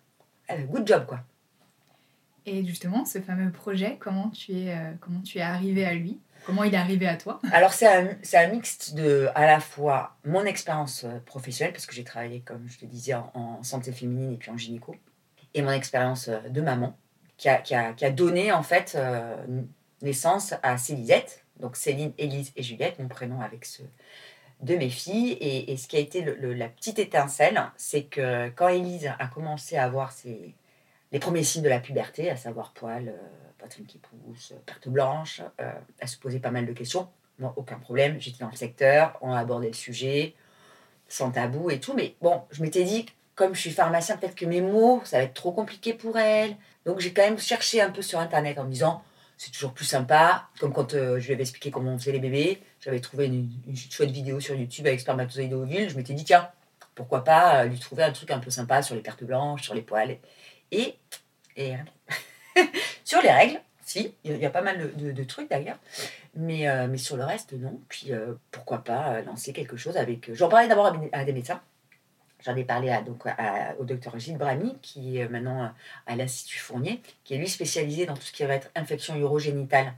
Euh, 0.50 0.64
good 0.64 0.86
job 0.86 1.06
quoi. 1.06 1.20
Et 2.44 2.64
justement, 2.64 3.04
ce 3.04 3.20
fameux 3.20 3.52
projet, 3.52 3.96
comment 4.00 4.28
tu 4.30 4.52
es, 4.52 4.74
euh, 4.76 4.90
comment 5.00 5.20
tu 5.20 5.38
es 5.38 5.42
arrivé 5.42 5.84
à 5.84 5.94
lui? 5.94 6.18
Comment 6.44 6.64
il 6.64 6.74
est 6.74 6.78
arrivé 6.78 7.06
à 7.06 7.16
toi? 7.16 7.38
Alors 7.52 7.72
c'est 7.72 7.86
un, 7.86 8.16
un 8.34 8.46
mixte 8.48 8.94
de 8.94 9.28
à 9.36 9.46
la 9.46 9.60
fois 9.60 10.16
mon 10.24 10.44
expérience 10.44 11.04
euh, 11.04 11.20
professionnelle 11.24 11.72
parce 11.72 11.86
que 11.86 11.94
j'ai 11.94 12.02
travaillé 12.02 12.40
comme 12.40 12.68
je 12.68 12.78
te 12.80 12.84
disais 12.84 13.14
en, 13.14 13.30
en 13.34 13.62
santé 13.62 13.92
féminine 13.92 14.32
et 14.32 14.36
puis 14.36 14.50
en 14.50 14.56
gynéco 14.56 14.96
et 15.54 15.62
mon 15.62 15.70
expérience 15.70 16.28
de 16.28 16.60
maman 16.60 16.98
qui 17.42 18.04
a, 18.04 18.10
donné 18.10 18.52
en 18.52 18.62
fait 18.62 18.94
euh, 18.94 19.36
naissance 20.00 20.54
à 20.62 20.78
Célisette 20.78 21.44
donc 21.60 21.76
Céline, 21.76 22.12
Élise 22.18 22.52
et 22.56 22.62
Juliette 22.62 22.98
mon 22.98 23.08
prénom 23.08 23.40
avec 23.40 23.64
ce 23.64 23.82
de 24.60 24.76
mes 24.76 24.90
filles 24.90 25.36
et, 25.40 25.76
ce 25.76 25.88
qui 25.88 25.96
a 25.96 26.00
été 26.00 26.24
la 26.24 26.68
petite 26.68 27.00
étincelle 27.00 27.60
c'est 27.76 28.04
que 28.04 28.48
quand 28.50 28.68
Élise 28.68 29.10
a 29.18 29.26
commencé 29.26 29.76
à 29.76 29.84
avoir 29.84 30.12
les 31.10 31.18
premiers 31.18 31.42
signes 31.42 31.64
de 31.64 31.68
la 31.68 31.80
puberté 31.80 32.30
à 32.30 32.36
savoir 32.36 32.72
poils 32.72 33.08
euh, 33.08 33.42
poitrine 33.62 33.86
qui 33.86 33.98
pousse, 33.98 34.54
perte 34.66 34.88
blanche, 34.88 35.40
euh, 35.60 35.72
elle 36.00 36.08
se 36.08 36.18
posait 36.18 36.40
pas 36.40 36.50
mal 36.50 36.66
de 36.66 36.72
questions. 36.72 37.08
Moi, 37.38 37.52
aucun 37.56 37.78
problème, 37.78 38.20
j'étais 38.20 38.42
dans 38.42 38.50
le 38.50 38.56
secteur, 38.56 39.16
on 39.20 39.30
a 39.32 39.38
abordé 39.38 39.68
le 39.68 39.72
sujet, 39.72 40.34
sans 41.08 41.30
tabou 41.30 41.70
et 41.70 41.78
tout. 41.78 41.94
Mais 41.94 42.16
bon, 42.20 42.42
je 42.50 42.62
m'étais 42.62 42.82
dit, 42.82 43.06
comme 43.36 43.54
je 43.54 43.60
suis 43.60 43.70
pharmacien, 43.70 44.16
peut-être 44.16 44.34
que 44.34 44.46
mes 44.46 44.60
mots, 44.60 45.00
ça 45.04 45.18
va 45.18 45.24
être 45.24 45.34
trop 45.34 45.52
compliqué 45.52 45.94
pour 45.94 46.18
elle. 46.18 46.56
Donc 46.86 47.00
j'ai 47.00 47.12
quand 47.12 47.22
même 47.22 47.38
cherché 47.38 47.80
un 47.80 47.90
peu 47.90 48.02
sur 48.02 48.18
Internet 48.18 48.58
en 48.58 48.64
me 48.64 48.70
disant, 48.70 49.02
c'est 49.42 49.50
toujours 49.50 49.72
plus 49.72 49.84
sympa. 49.84 50.48
Comme 50.60 50.72
quand 50.72 50.94
euh, 50.94 51.18
je 51.18 51.26
lui 51.26 51.34
avais 51.34 51.42
expliqué 51.42 51.70
comment 51.70 51.92
on 51.92 51.98
faisait 51.98 52.12
les 52.12 52.20
bébés, 52.20 52.62
j'avais 52.80 53.00
trouvé 53.00 53.26
une, 53.26 53.50
chouette 53.90 54.10
vidéo 54.10 54.38
sur 54.38 54.54
YouTube 54.54 54.86
avec 54.86 55.00
spermatozoïdes 55.00 55.52
ovules. 55.52 55.88
Je 55.88 55.96
m'étais 55.96 56.14
dit, 56.14 56.24
tiens, 56.24 56.48
pourquoi 56.94 57.24
pas 57.24 57.62
euh, 57.62 57.64
lui 57.64 57.78
trouver 57.78 58.04
un 58.04 58.12
truc 58.12 58.30
un 58.30 58.38
peu 58.38 58.50
sympa 58.50 58.82
sur 58.82 58.94
les 58.94 59.00
pertes 59.00 59.24
blanches, 59.24 59.62
sur 59.62 59.74
les 59.74 59.82
poils. 59.82 60.18
Et, 60.70 60.94
et 61.56 61.74
sur 63.04 63.20
les 63.20 63.32
règles, 63.32 63.60
si, 63.84 64.14
il 64.24 64.36
y 64.36 64.46
a- 64.46 64.50
pas 64.50 64.62
mal 64.62 64.94
de, 64.94 65.24
trucs 65.24 65.50
d'ailleurs, 65.50 65.78
mais, 66.36 66.68
euh, 66.68 66.86
mais 66.88 66.98
sur 66.98 67.16
le 67.16 67.24
reste, 67.24 67.52
non. 67.52 67.80
Puis 67.88 68.12
pourquoi 68.52 68.84
pas 68.84 69.22
lancer 69.22 69.52
quelque 69.52 69.76
chose 69.76 69.96
avec. 69.96 70.32
J'en 70.34 70.48
parlais 70.48 70.68
d'abord 70.68 70.96
à 71.12 71.24
des 71.24 71.32
médecins. 71.32 71.60
J'en 72.44 72.56
ai 72.56 72.64
parlé 72.64 72.90
à, 72.90 73.02
donc, 73.02 73.24
au 73.78 73.84
docteur 73.84 74.18
Gilles 74.18 74.36
Bramy, 74.36 74.76
qui 74.82 75.18
est 75.18 75.28
maintenant 75.28 75.72
à 76.06 76.16
l'Institut 76.16 76.58
Fournier, 76.58 77.00
qui 77.24 77.34
est 77.34 77.38
lui 77.38 77.48
spécialisé 77.48 78.06
dans 78.06 78.14
tout 78.14 78.22
ce 78.22 78.32
qui 78.32 78.44
va 78.44 78.54
être 78.54 78.70
infection 78.74 79.16
urogénitale 79.16 79.94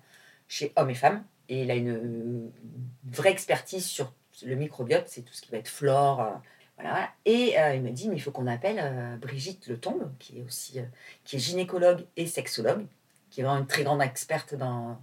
chez 0.48 0.72
hommes 0.76 0.90
et 0.90 0.94
femmes. 0.94 1.24
Et 1.48 1.62
il 1.62 1.70
a 1.70 1.74
une, 1.74 2.50
vraie 3.04 3.30
expertise 3.30 3.84
sur 3.84 4.12
le 4.44 4.54
microbiote, 4.56 5.04
c'est 5.06 5.22
tout 5.22 5.32
ce 5.32 5.42
qui 5.42 5.50
va 5.50 5.58
être 5.58 5.68
flore. 5.68 6.20
euh, 6.20 6.30
voilà. 6.78 7.10
Et 7.24 7.58
euh, 7.58 7.74
il 7.74 7.82
m'a 7.82 7.90
dit, 7.90 8.08
mais 8.08 8.16
il 8.16 8.20
faut 8.20 8.32
qu'on 8.32 8.46
appelle 8.46 8.78
euh, 8.80 9.16
Brigitte 9.16 9.68
Le 9.68 9.78
Tombe, 9.78 10.10
qui 10.18 10.38
est 10.38 10.42
aussi 10.42 10.80
qui 11.24 11.36
est 11.36 11.38
gynécologue 11.38 12.04
et 12.16 12.26
sexologue, 12.26 12.86
qui 13.30 13.40
est 13.40 13.44
vraiment 13.44 13.60
une 13.60 13.66
très 13.66 13.84
grande 13.84 14.02
experte 14.02 14.54
dans, 14.54 14.98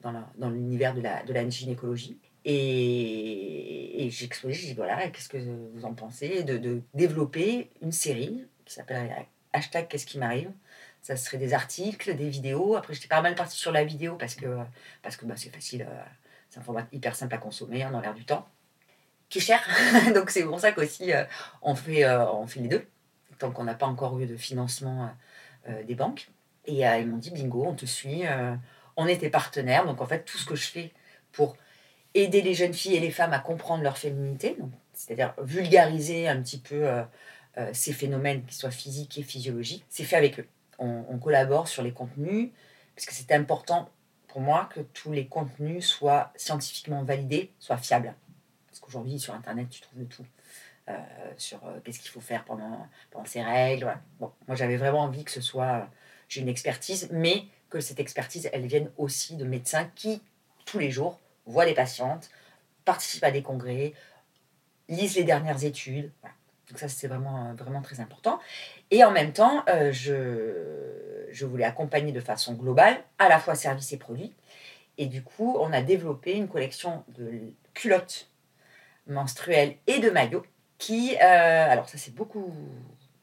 dans 0.00 0.50
l'univers 0.50 0.94
de 0.94 1.00
la, 1.00 1.22
de 1.22 1.32
la 1.32 1.48
gynécologie. 1.48 2.18
Et, 2.44 4.04
et 4.04 4.24
exposé, 4.24 4.54
j'ai 4.54 4.66
dit 4.68 4.74
voilà, 4.74 5.08
qu'est-ce 5.08 5.28
que 5.28 5.38
vous 5.38 5.84
en 5.84 5.94
pensez 5.94 6.42
de, 6.42 6.58
de 6.58 6.82
développer 6.94 7.70
une 7.80 7.92
série 7.92 8.46
qui 8.64 8.74
s'appelle 8.74 9.10
hashtag 9.52 9.88
Qu'est-ce 9.88 10.06
qui 10.06 10.18
m'arrive 10.18 10.50
Ça 11.02 11.16
serait 11.16 11.38
des 11.38 11.54
articles, 11.54 12.14
des 12.14 12.28
vidéos. 12.28 12.76
Après, 12.76 12.94
j'étais 12.94 13.08
pas 13.08 13.22
mal 13.22 13.34
partie 13.34 13.58
sur 13.58 13.72
la 13.72 13.84
vidéo 13.84 14.16
parce 14.16 14.34
que 14.34 14.58
parce 15.02 15.16
que 15.16 15.24
bah, 15.24 15.34
c'est 15.36 15.50
facile, 15.50 15.82
euh, 15.82 16.02
c'est 16.50 16.58
un 16.60 16.62
format 16.62 16.86
hyper 16.92 17.14
simple 17.14 17.34
à 17.34 17.38
consommer, 17.38 17.84
on 17.86 17.96
a 17.96 18.02
l'air 18.02 18.14
du 18.14 18.24
temps, 18.24 18.48
qui 19.28 19.38
est 19.38 19.42
cher. 19.42 19.66
Donc 20.14 20.30
c'est 20.30 20.44
pour 20.44 20.60
ça 20.60 20.72
qu'aussi 20.72 21.12
euh, 21.12 21.24
on, 21.62 21.74
fait, 21.74 22.04
euh, 22.04 22.30
on 22.32 22.46
fait 22.46 22.60
les 22.60 22.68
deux, 22.68 22.86
tant 23.38 23.50
qu'on 23.50 23.64
n'a 23.64 23.74
pas 23.74 23.86
encore 23.86 24.18
eu 24.20 24.26
de 24.26 24.36
financement 24.36 25.10
des 25.86 25.94
banques. 25.94 26.28
Et 26.64 26.80
ils 26.82 27.06
m'ont 27.06 27.18
dit 27.18 27.30
bingo, 27.30 27.64
on 27.64 27.74
te 27.74 27.86
suit, 27.86 28.22
on 28.96 29.06
était 29.06 29.30
partenaires. 29.30 29.86
Donc 29.86 30.00
en 30.00 30.06
fait, 30.06 30.24
tout 30.24 30.38
ce 30.38 30.44
que 30.44 30.56
je 30.56 30.66
fais 30.66 30.92
pour 31.30 31.56
aider 32.14 32.42
les 32.42 32.54
jeunes 32.54 32.74
filles 32.74 32.96
et 32.96 33.00
les 33.00 33.10
femmes 33.10 33.32
à 33.32 33.38
comprendre 33.38 33.82
leur 33.82 33.98
féminité, 33.98 34.56
c'est-à-dire 34.92 35.34
vulgariser 35.42 36.28
un 36.28 36.40
petit 36.42 36.58
peu 36.58 36.86
euh, 36.86 37.02
euh, 37.58 37.70
ces 37.72 37.92
phénomènes 37.92 38.44
qui 38.44 38.54
soient 38.54 38.70
physiques 38.70 39.18
et 39.18 39.22
physiologiques, 39.22 39.84
c'est 39.88 40.04
fait 40.04 40.16
avec 40.16 40.40
eux. 40.40 40.46
On, 40.78 41.16
collabore 41.18 41.68
sur 41.68 41.84
les 41.84 41.92
contenus, 41.92 42.50
parce 42.96 43.06
que 43.06 43.14
c'est 43.14 43.30
important 43.30 43.88
pour 44.26 44.40
moi 44.40 44.68
que 44.74 44.80
tous 44.80 45.12
les 45.12 45.26
contenus 45.26 45.86
soient 45.86 46.32
scientifiquement 46.34 47.04
validés, 47.04 47.52
soient 47.60 47.76
fiables. 47.76 48.12
Parce 48.66 48.80
qu'aujourd'hui, 48.80 49.20
sur 49.20 49.32
Internet, 49.32 49.68
tu 49.70 49.80
trouves 49.80 50.00
de 50.00 50.04
tout. 50.06 50.26
Euh, 50.88 50.98
sur 51.36 51.60
qu'est-ce 51.84 52.00
qu'il 52.00 52.10
faut 52.10 52.20
faire 52.20 52.44
pendant, 52.44 52.88
pendant 53.12 53.24
ces 53.26 53.42
règles. 53.42 53.96
Bon, 54.18 54.32
moi, 54.48 54.56
j'avais 54.56 54.76
vraiment 54.76 55.02
envie 55.02 55.22
que 55.22 55.30
ce 55.30 55.40
soit... 55.40 55.88
j'ai 56.28 56.40
une 56.40 56.48
expertise, 56.48 57.08
mais 57.12 57.44
que 57.70 57.78
cette 57.78 58.00
expertise, 58.00 58.50
elle 58.52 58.66
vienne 58.66 58.90
aussi 58.96 59.36
de 59.36 59.44
médecins 59.44 59.88
qui, 59.94 60.20
tous 60.64 60.80
les 60.80 60.90
jours, 60.90 61.20
voient 61.46 61.66
des 61.66 61.74
patientes, 61.74 62.30
participent 62.84 63.24
à 63.24 63.30
des 63.30 63.42
congrès, 63.42 63.94
lisent 64.88 65.16
les 65.16 65.24
dernières 65.24 65.64
études. 65.64 66.10
Donc 66.68 66.78
ça, 66.78 66.88
c'est 66.88 67.08
vraiment, 67.08 67.50
euh, 67.50 67.54
vraiment 67.54 67.82
très 67.82 68.00
important. 68.00 68.40
Et 68.90 69.04
en 69.04 69.10
même 69.10 69.32
temps, 69.32 69.64
euh, 69.68 69.92
je, 69.92 71.28
je 71.30 71.46
voulais 71.46 71.64
accompagner 71.64 72.12
de 72.12 72.20
façon 72.20 72.54
globale 72.54 72.96
à 73.18 73.28
la 73.28 73.38
fois 73.38 73.54
services 73.54 73.92
et 73.92 73.98
produits. 73.98 74.32
Et 74.98 75.06
du 75.06 75.22
coup, 75.22 75.56
on 75.60 75.72
a 75.72 75.82
développé 75.82 76.32
une 76.32 76.48
collection 76.48 77.04
de 77.08 77.52
culottes 77.74 78.28
menstruelles 79.06 79.76
et 79.86 79.98
de 79.98 80.10
maillots 80.10 80.44
qui, 80.78 81.14
euh, 81.16 81.70
alors 81.70 81.88
ça 81.88 81.96
c'est 81.96 82.14
beaucoup 82.14 82.52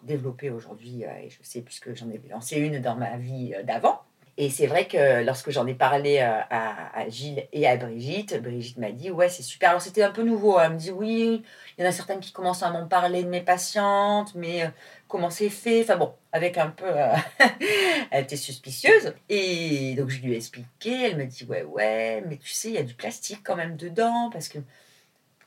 développé 0.03 0.49
aujourd'hui, 0.49 1.03
et 1.03 1.29
je 1.29 1.38
sais 1.43 1.62
puisque 1.62 1.93
j'en 1.93 2.10
ai 2.10 2.19
lancé 2.29 2.58
une 2.58 2.82
dans 2.82 2.95
ma 2.95 3.17
vie 3.17 3.53
d'avant. 3.63 4.01
Et 4.41 4.49
c'est 4.49 4.67
vrai 4.67 4.88
que 4.88 5.21
lorsque 5.25 5.52
j'en 5.52 5.67
ai 5.67 5.73
parlé 5.73 6.19
euh, 6.19 6.39
à, 6.49 7.10
Gilles 7.10 7.45
et 7.52 7.67
à 7.67 7.75
Brigitte, 7.75 8.41
Brigitte 8.41 8.78
m'a 8.78 8.93
dit 8.93 9.12
ouais 9.12 9.28
c'est 9.28 9.43
super. 9.43 9.71
Alors 9.71 9.82
c'était 9.82 10.02
un 10.02 10.12
peu 10.12 10.23
nouveau. 10.23 10.58
hein. 10.58 10.63
Elle 10.67 10.73
me 10.75 10.78
dit 10.78 10.91
oui, 10.91 11.43
il 11.78 11.84
y 11.84 11.86
en 11.86 11.89
a 11.89 11.91
certaines 11.91 12.21
qui 12.21 12.32
commencent 12.32 12.63
à 12.63 12.71
m'en 12.71 12.88
parler 12.88 13.23
de 13.23 13.28
mes 13.28 13.41
patientes, 13.41 14.34
mais 14.36 14.63
euh, 14.63 14.69
comment 15.10 15.30
c'est 15.30 15.49
fait? 15.49 15.82
Enfin 15.84 15.97
bon, 15.97 16.13
avec 16.32 16.58
un 16.58 16.69
peu, 16.69 16.86
euh, 16.88 17.13
elle 18.12 18.23
était 18.23 18.38
suspicieuse. 18.38 19.13
Et 19.28 19.95
donc 19.95 20.08
je 20.08 20.21
lui 20.21 20.32
ai 20.32 20.38
expliqué. 20.38 21.10
Elle 21.10 21.17
me 21.17 21.25
dit 21.25 21.43
ouais 21.43 21.63
ouais, 21.63 22.23
mais 22.25 22.38
tu 22.38 22.54
sais 22.54 22.69
il 22.69 22.75
y 22.75 22.78
a 22.78 22.84
du 22.84 22.93
plastique 22.93 23.41
quand 23.43 23.58
même 23.58 23.75
dedans 23.75 24.30
parce 24.32 24.47
que 24.47 24.60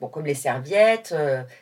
bon 0.02 0.08
comme 0.08 0.26
les 0.26 0.34
serviettes, 0.34 1.14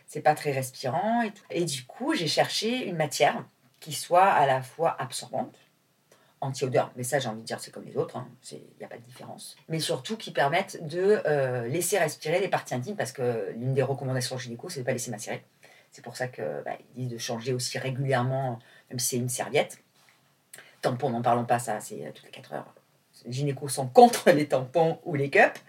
c'est 0.09 0.23
pas 0.23 0.35
très 0.35 0.51
respirant 0.51 1.23
et 1.23 1.31
tout. 1.31 1.45
Et 1.51 1.65
du 1.65 1.85
coup 1.85 2.13
j'ai 2.13 2.27
cherché 2.27 2.89
une 2.89 2.97
matière 2.97 3.45
qui 3.79 3.93
soit 3.93 4.27
à 4.27 4.47
la 4.47 4.63
fois 4.63 4.97
absorbante 4.99 5.55
anti-odeur, 6.41 6.91
mais 6.97 7.03
ça 7.03 7.19
j'ai 7.19 7.29
envie 7.29 7.43
de 7.43 7.47
dire 7.47 7.61
c'est 7.61 7.71
comme 7.71 7.85
les 7.85 7.97
autres, 7.97 8.17
il 8.53 8.61
n'y 8.79 8.85
a 8.85 8.89
pas 8.89 8.97
de 8.97 9.03
différence. 9.03 9.57
Mais 9.69 9.79
surtout 9.79 10.17
qui 10.17 10.31
permettent 10.31 10.87
de 10.87 11.21
euh, 11.27 11.67
laisser 11.69 11.99
respirer 11.99 12.41
les 12.41 12.49
parties 12.49 12.75
intimes 12.75 12.97
parce 12.97 13.13
que 13.13 13.53
l'une 13.57 13.75
des 13.75 13.83
recommandations 13.83 14.39
gynéco 14.39 14.69
c'est 14.69 14.81
de 14.81 14.83
ne 14.83 14.87
pas 14.87 14.93
laisser 14.93 15.11
macérer. 15.11 15.45
C'est 15.93 16.03
pour 16.03 16.17
ça 16.17 16.29
que 16.29 16.63
bah, 16.65 16.77
disent 16.95 17.09
de 17.09 17.19
changer 17.19 17.53
aussi 17.53 17.79
régulièrement, 17.79 18.59
même 18.91 18.99
si 18.99 19.09
c'est 19.09 19.17
une 19.17 19.29
serviette. 19.29 19.79
Tampons, 20.83 21.11
n'en 21.11 21.23
parlons 21.23 21.45
pas, 21.45 21.59
ça 21.59 21.81
c'est 21.81 22.07
euh, 22.07 22.11
toutes 22.15 22.27
les 22.27 22.31
4 22.31 22.55
heures. 22.55 22.75
Les 23.27 23.33
gynécos 23.33 23.69
sont 23.69 23.87
contre 23.87 24.31
les 24.31 24.49
tampons 24.49 24.99
ou 25.05 25.15
les 25.15 25.31
cups. 25.31 25.61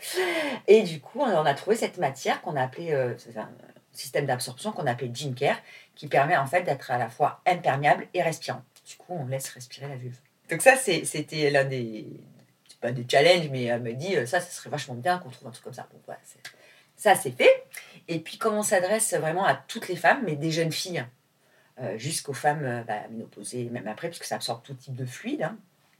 Et 0.67 0.83
du 0.83 1.01
coup, 1.01 1.19
on 1.19 1.45
a 1.45 1.53
trouvé 1.53 1.75
cette 1.75 1.97
matière 1.97 2.41
qu'on 2.41 2.55
a 2.55 2.61
appelée, 2.61 2.93
euh, 2.93 3.13
c'est 3.17 3.35
un 3.37 3.49
système 3.91 4.25
d'absorption 4.25 4.71
qu'on 4.71 4.85
a 4.85 4.91
appelé 4.91 5.11
Gene 5.13 5.35
Care, 5.35 5.57
qui 5.95 6.07
permet 6.07 6.37
en 6.37 6.45
fait 6.45 6.63
d'être 6.63 6.91
à 6.91 6.97
la 6.97 7.09
fois 7.09 7.41
imperméable 7.45 8.07
et 8.13 8.21
respirant. 8.21 8.61
Du 8.87 8.95
coup, 8.95 9.13
on 9.13 9.25
laisse 9.25 9.49
respirer 9.49 9.89
la 9.89 9.95
vulve. 9.95 10.17
Donc 10.51 10.61
ça, 10.61 10.75
c'était 10.75 11.49
l'un 11.49 11.63
des, 11.63 12.05
pas 12.81 12.91
des 12.91 13.05
challenges, 13.09 13.49
mais 13.49 13.63
elle 13.63 13.81
me 13.81 13.93
dit, 13.93 14.17
euh, 14.17 14.25
ça, 14.25 14.41
ça 14.41 14.51
serait 14.51 14.69
vachement 14.69 14.95
bien 14.95 15.19
qu'on 15.19 15.29
trouve 15.29 15.47
un 15.47 15.51
truc 15.51 15.63
comme 15.63 15.73
ça. 15.73 15.87
Bon, 15.93 15.99
voilà, 16.05 16.19
ça, 16.97 17.15
c'est 17.15 17.31
fait. 17.31 17.63
Et 18.09 18.19
puis, 18.19 18.37
comme 18.37 18.55
on 18.55 18.63
s'adresse 18.63 19.13
vraiment 19.13 19.45
à 19.45 19.55
toutes 19.55 19.87
les 19.87 19.95
femmes, 19.95 20.21
mais 20.25 20.35
des 20.35 20.51
jeunes 20.51 20.71
filles, 20.71 21.05
euh, 21.79 21.97
jusqu'aux 21.97 22.33
femmes 22.33 22.65
euh, 22.65 22.83
bah, 22.83 23.07
ménopausées, 23.09 23.69
même 23.71 23.87
après, 23.87 24.09
puisque 24.09 24.25
ça 24.25 24.35
absorbe 24.35 24.61
tout 24.63 24.73
type 24.73 24.95
de 24.95 25.05
fluide, 25.05 25.43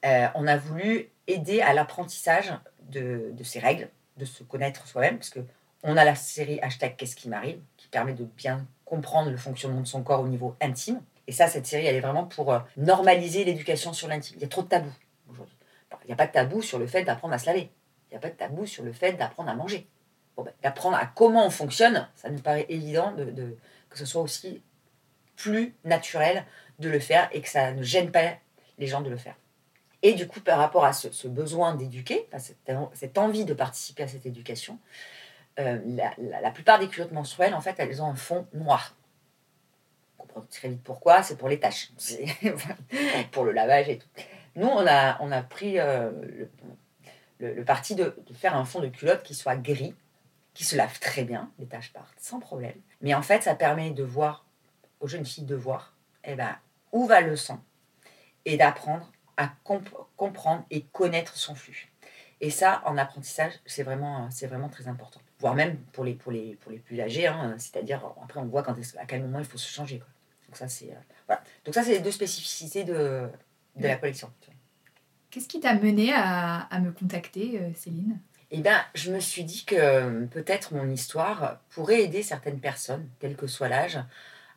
hein, 0.03 0.31
on 0.35 0.47
a 0.47 0.57
voulu 0.57 1.09
aider 1.27 1.61
à 1.61 1.73
l'apprentissage 1.73 2.51
de, 2.89 3.29
de 3.31 3.43
ces 3.43 3.59
règles, 3.59 3.87
de 4.17 4.25
se 4.25 4.43
connaître 4.43 4.87
soi-même, 4.87 5.17
parce 5.17 5.29
que 5.29 5.39
On 5.83 5.95
a 5.95 6.03
la 6.03 6.15
série 6.15 6.59
hashtag 6.61 6.95
Qu'est-ce 6.95 7.15
qui 7.15 7.29
m'arrive, 7.29 7.59
qui 7.77 7.87
permet 7.87 8.13
de 8.13 8.23
bien 8.23 8.67
comprendre 8.85 9.29
le 9.31 9.37
fonctionnement 9.37 9.81
de 9.81 9.87
son 9.87 10.03
corps 10.03 10.21
au 10.21 10.27
niveau 10.27 10.55
intime. 10.59 11.01
Et 11.31 11.33
ça, 11.33 11.47
cette 11.47 11.65
série, 11.65 11.85
elle 11.85 11.95
est 11.95 12.01
vraiment 12.01 12.25
pour 12.25 12.51
euh, 12.51 12.59
normaliser 12.75 13.45
l'éducation 13.45 13.93
sur 13.93 14.09
l'intime. 14.09 14.35
Il 14.35 14.41
y 14.41 14.43
a 14.43 14.49
trop 14.49 14.63
de 14.63 14.67
tabous 14.67 14.91
aujourd'hui. 15.29 15.55
Il 16.03 16.07
n'y 16.07 16.11
a 16.11 16.17
pas 16.17 16.27
de 16.27 16.33
tabou 16.33 16.61
sur 16.61 16.77
le 16.77 16.87
fait 16.87 17.05
d'apprendre 17.05 17.33
à 17.33 17.37
se 17.37 17.45
laver. 17.45 17.71
Il 18.09 18.11
n'y 18.11 18.17
a 18.17 18.19
pas 18.19 18.29
de 18.29 18.35
tabou 18.35 18.65
sur 18.65 18.83
le 18.83 18.91
fait 18.91 19.13
d'apprendre 19.13 19.49
à 19.49 19.55
manger. 19.55 19.87
Ben, 20.35 20.51
d'apprendre 20.61 20.97
à 20.97 21.05
comment 21.05 21.47
on 21.47 21.49
fonctionne, 21.49 22.05
ça 22.15 22.29
nous 22.29 22.41
paraît 22.41 22.65
évident 22.67 23.13
de, 23.13 23.55
que 23.89 23.97
ce 23.97 24.05
soit 24.05 24.21
aussi 24.21 24.61
plus 25.37 25.73
naturel 25.85 26.43
de 26.79 26.89
le 26.89 26.99
faire 26.99 27.29
et 27.31 27.39
que 27.39 27.47
ça 27.47 27.71
ne 27.71 27.81
gêne 27.81 28.11
pas 28.11 28.33
les 28.77 28.87
gens 28.87 28.99
de 28.99 29.09
le 29.09 29.15
faire. 29.15 29.35
Et 30.01 30.11
du 30.15 30.27
coup, 30.27 30.41
par 30.41 30.57
rapport 30.57 30.83
à 30.83 30.91
ce, 30.91 31.29
besoin 31.29 31.75
d'éduquer, 31.75 32.27
cette, 32.93 33.17
envie 33.17 33.45
de 33.45 33.53
participer 33.53 34.03
à 34.03 34.09
cette 34.09 34.25
éducation, 34.25 34.79
euh, 35.59 35.79
la, 35.87 36.51
plupart 36.51 36.77
des 36.77 36.89
culottes 36.89 37.13
menstruelles, 37.13 37.53
en 37.53 37.61
fait, 37.61 37.75
elles 37.77 38.01
ont 38.01 38.07
un 38.07 38.15
fond 38.15 38.47
noir. 38.51 38.97
Très 40.49 40.69
vite 40.69 40.83
pourquoi, 40.83 41.23
c'est 41.23 41.37
pour 41.37 41.49
les 41.49 41.59
tâches, 41.59 41.91
pour 43.31 43.43
le 43.43 43.51
lavage 43.51 43.89
et 43.89 43.97
tout. 43.97 44.07
Nous, 44.55 44.67
on 44.67 44.85
a, 44.85 45.21
on 45.21 45.31
a 45.31 45.41
pris 45.41 45.79
euh, 45.79 46.11
le, 47.39 47.63
parti 47.63 47.95
de, 47.95 48.15
faire 48.33 48.55
un 48.55 48.65
fond 48.65 48.79
de 48.79 48.87
culotte 48.87 49.23
qui 49.23 49.33
soit 49.33 49.55
gris, 49.55 49.95
qui 50.53 50.65
se 50.65 50.75
lave 50.75 50.99
très 50.99 51.23
bien, 51.23 51.49
les 51.59 51.65
taches 51.65 51.93
partent 51.93 52.19
sans 52.19 52.39
problème. 52.39 52.75
Mais 53.01 53.13
en 53.13 53.21
fait, 53.21 53.43
ça 53.43 53.55
permet 53.55 53.91
de 53.91 54.03
voir, 54.03 54.45
aux 54.99 55.07
jeunes 55.07 55.25
filles 55.25 55.45
de 55.45 55.55
voir, 55.55 55.93
eh 56.25 56.35
ben, 56.35 56.55
où 56.91 57.05
va 57.07 57.21
le 57.21 57.35
sang 57.35 57.63
et 58.45 58.57
d'apprendre 58.57 59.09
à 59.37 59.53
comprendre 60.17 60.65
et 60.69 60.83
connaître 60.83 61.35
son 61.37 61.55
flux. 61.55 61.91
Et 62.41 62.49
ça, 62.49 62.81
en 62.85 62.97
apprentissage, 62.97 63.53
c'est 63.65 63.83
vraiment, 63.83 64.27
vraiment 64.43 64.69
très 64.69 64.87
important. 64.87 65.21
Voire 65.39 65.55
même 65.55 65.77
pour 65.93 66.03
les, 66.03 66.15
pour 66.15 66.31
les, 66.31 66.55
pour 66.55 66.71
les 66.71 66.79
plus 66.79 66.99
âgés, 66.99 67.27
hein, 67.27 67.55
c'est-à-dire, 67.57 68.03
après, 68.21 68.39
on 68.39 68.45
voit 68.45 68.63
quand 68.63 68.75
à 68.97 69.05
quel 69.05 69.21
moment 69.21 69.39
il 69.39 69.45
faut 69.45 69.57
se 69.57 69.71
changer. 69.71 70.01
Donc 70.51 70.57
ça, 70.57 70.67
c'est 70.67 70.91
euh, 70.91 70.99
voilà. 71.27 71.41
Donc 71.63 71.73
ça, 71.73 71.81
c'est 71.81 71.93
les 71.93 71.99
deux 71.99 72.11
spécificités 72.11 72.83
de, 72.83 73.27
de 73.77 73.87
la 73.87 73.95
collection. 73.95 74.29
Qu'est-ce 75.29 75.47
qui 75.47 75.61
t'a 75.61 75.73
mené 75.75 76.11
à, 76.13 76.59
à, 76.59 76.79
me 76.81 76.91
contacter, 76.91 77.57
euh, 77.57 77.69
Céline? 77.73 78.19
Eh 78.51 78.59
bien, 78.59 78.83
je 78.93 79.13
me 79.13 79.21
suis 79.21 79.45
dit 79.45 79.63
que 79.63 79.75
euh, 79.75 80.25
peut-être 80.25 80.73
mon 80.73 80.89
histoire 80.89 81.61
pourrait 81.69 82.01
aider 82.01 82.21
certaines 82.21 82.59
personnes, 82.59 83.07
quel 83.19 83.37
que 83.37 83.47
soit 83.47 83.69
l'âge, 83.69 83.97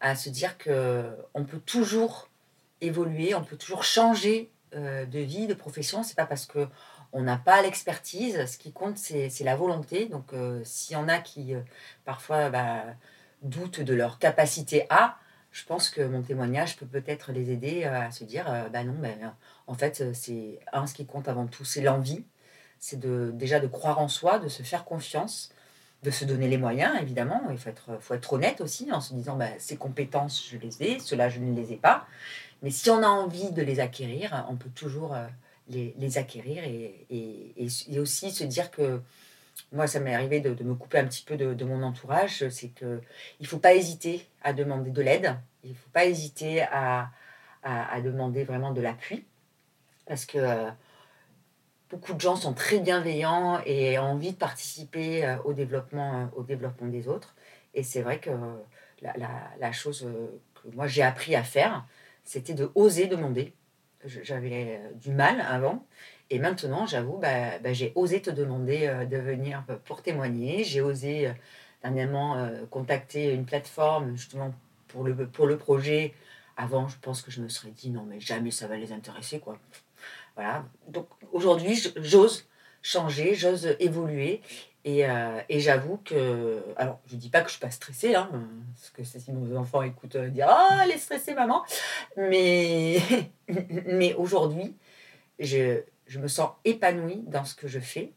à 0.01 0.17
se 0.17 0.31
dire 0.31 0.59
que 0.59 1.17
on 1.33 1.45
peut 1.45 1.61
toujours 1.61 2.29
évoluer, 2.81 3.37
on 3.37 3.45
peut 3.45 3.57
toujours 3.57 3.85
changer 3.85 4.51
de 4.73 5.21
vie, 5.21 5.47
de 5.47 5.55
profession. 5.55 6.03
C'est 6.03 6.17
pas 6.17 6.27
parce 6.27 6.47
que 6.47 6.67
on 7.15 7.23
n'a 7.23 7.37
pas 7.37 7.63
l'expertise. 7.63 8.45
Ce 8.47 8.59
qui 8.59 8.73
compte, 8.73 8.99
c'est 8.99 9.31
la 9.41 9.57
volonté. 9.57 10.07
Donc, 10.07 10.33
euh, 10.35 10.61
s'il 10.65 10.95
y 10.95 10.97
en 10.97 11.09
a 11.09 11.19
qui 11.19 11.55
euh, 11.55 11.61
parfois 12.05 12.51
bah, 12.51 12.83
doutent 13.43 13.81
de 13.81 13.95
leur 13.95 14.19
capacité 14.19 14.87
à, 14.91 15.17
je 15.55 15.65
pense 15.65 15.89
que 15.89 16.03
mon 16.03 16.21
témoignage 16.21 16.77
peut 16.77 16.87
peut-être 16.87 17.31
les 17.31 17.53
aider 17.53 17.85
à 17.85 18.11
se 18.11 18.25
dire, 18.25 18.45
bah 18.73 18.83
non, 18.83 18.95
ben, 18.95 19.35
en 19.69 19.75
fait, 19.75 20.13
c'est 20.13 20.59
un 20.73 20.89
ce 20.89 20.95
qui 20.95 21.07
compte 21.07 21.29
avant 21.29 21.47
tout, 21.47 21.65
c'est 21.65 21.81
l'envie. 21.81 22.25
C'est 22.81 22.99
de, 22.99 23.31
déjà 23.33 23.61
de 23.61 23.69
croire 23.69 24.01
en 24.01 24.09
soi, 24.09 24.41
de 24.41 24.49
se 24.49 24.65
faire 24.65 24.85
confiance, 24.85 25.53
de 26.03 26.11
se 26.11 26.25
donner 26.25 26.49
les 26.49 26.59
moyens, 26.59 27.01
évidemment. 27.01 27.41
Il 27.51 27.57
faut 27.57 27.71
être, 27.71 27.99
faut 28.01 28.15
être 28.15 28.33
honnête 28.33 28.61
aussi 28.61 28.91
en 28.91 29.01
se 29.01 29.15
disant, 29.15 29.37
bah, 29.37 29.47
ces 29.59 29.77
compétences, 29.77 30.45
je 30.51 30.59
les 30.59 30.83
ai, 30.83 30.99
cela, 30.99 31.29
je 31.29 31.39
ne 31.39 31.55
les 31.55 31.73
ai 31.73 31.77
pas. 31.77 32.09
Mais 32.63 32.71
si 32.71 32.91
on 32.91 33.03
a 33.05 33.09
envie 33.09 33.53
de 33.53 33.63
les 33.63 33.79
acquérir, 33.79 34.45
on 34.51 34.57
peut 34.57 34.71
toujours 34.71 35.15
euh, 35.15 35.25
les, 35.69 36.19
acquérir 36.19 36.65
et, 36.65 37.07
et, 37.11 37.99
aussi 38.01 38.33
se 38.33 38.43
dire 38.43 38.73
que 38.73 39.01
moi, 39.73 39.87
ça 39.87 40.01
m'est 40.01 40.15
arrivé 40.15 40.41
de, 40.41 40.63
me 40.63 40.75
couper 40.75 40.99
un 40.99 41.05
petit 41.05 41.25
peu 41.25 41.37
de, 41.37 41.65
mon 41.65 41.83
entourage. 41.83 42.49
C'est 42.49 42.69
qu'il 42.69 43.01
ne 43.41 43.47
faut 43.47 43.59
pas 43.59 43.75
hésiter 43.75 44.29
à 44.43 44.53
demander 44.53 44.91
de 44.91 45.03
l'aide. 45.03 45.37
Il 45.63 45.71
ne 45.71 45.75
faut 45.75 45.91
pas 45.91 46.05
hésiter 46.05 46.63
à, 46.63 47.11
à, 47.63 48.01
demander 48.01 48.45
vraiment 48.45 48.73
de 48.73 48.81
l'appui. 48.81 49.25
Parce 50.07 50.27
que 50.27 50.39
euh, 50.39 50.71
beaucoup 51.91 52.13
de 52.13 52.21
gens 52.21 52.37
sont 52.37 52.53
très 52.53 52.79
bienveillants 52.79 53.61
et 53.65 53.99
ont 53.99 54.13
envie 54.13 54.33
de 54.33 54.37
participer 54.37 55.25
euh, 55.25 55.37
au 55.45 55.55
développement, 55.55 56.31
au 56.37 56.43
développement 56.43 56.89
des 56.89 57.09
autres. 57.09 57.35
Et 57.73 57.83
c'est 57.83 58.03
vrai 58.03 58.21
que 58.21 58.31
la, 59.01 59.17
la, 59.17 59.29
la 59.59 59.73
chose 59.73 60.07
que 60.55 60.69
moi 60.75 60.87
j'ai 60.87 61.03
appris 61.03 61.35
à 61.35 61.43
faire, 61.43 61.85
c'était 62.23 62.55
de 62.55 62.71
oser 62.75 63.07
demander. 63.07 63.55
J'avais 64.05 64.81
euh, 64.81 64.93
du 64.95 65.11
mal 65.11 65.41
avant. 65.41 65.87
Et 66.31 66.39
maintenant, 66.39 66.87
j'avoue, 66.87 67.19
bah, 67.19 67.59
bah, 67.59 67.73
j'ai 67.73 67.93
osé 67.95 68.23
te 68.23 68.31
demander 68.31 68.87
euh, 68.87 69.05
de 69.05 69.17
venir 69.17 69.65
pour 69.85 70.03
témoigner. 70.03 70.65
J'ai 70.65 70.81
osé 70.81 71.29
euh, 71.29 71.33
dernièrement 71.83 72.49
contacter 72.71 73.33
une 73.33 73.45
plateforme 73.45 74.17
justement 74.17 74.55
pour 74.89 75.05
le, 75.05 75.15
pour 75.29 75.47
le 75.47 75.59
projet. 75.59 76.15
Avant, 76.57 76.89
je 76.89 76.97
pense 77.01 77.21
que 77.21 77.31
je 77.31 77.43
me 77.43 77.49
serais 77.49 77.73
dit 77.73 77.91
non, 77.91 78.05
mais 78.09 78.21
jamais 78.21 78.51
ça 78.51 78.67
va 78.67 78.77
les 78.77 78.93
intéresser. 78.93 79.39
quoi. 79.39 79.59
Voilà. 80.37 80.65
Donc 80.89 81.09
aujourd'hui, 81.33 81.79
j'ose 81.97 82.47
changer, 82.83 83.35
j'ose 83.35 83.77
évoluer. 83.81 84.41
Euh, 84.87 85.41
et, 85.49 85.61
j'avoue 85.61 85.99
que. 86.05 86.63
Alors, 86.77 87.01
je 87.07 87.15
ne 87.15 87.21
dis 87.21 87.31
pas 87.31 87.41
que 87.41 87.49
je 87.49 87.55
ne 87.55 87.59
suis 87.59 87.61
pas 87.61 87.71
stressée, 87.71 88.15
hein, 88.15 88.29
parce 88.75 88.91
que 88.91 89.03
si 89.03 89.33
nos 89.33 89.57
enfants 89.57 89.83
écoutent 89.83 90.17
euh, 90.17 90.29
dire 90.29 90.47
Ah, 90.49 90.83
elle 90.85 90.91
est 90.91 90.99
stressée, 90.99 91.35
maman. 91.35 91.65
Mais, 92.17 92.99
mais 93.87 94.13
aujourd'hui, 94.15 94.77
je, 95.39 95.81
je, 96.07 96.19
me 96.19 96.29
sens 96.29 96.51
épanouie 96.65 97.23
dans 97.27 97.45
ce 97.45 97.55
que 97.55 97.69
je 97.69 97.81
fais. 97.81 98.13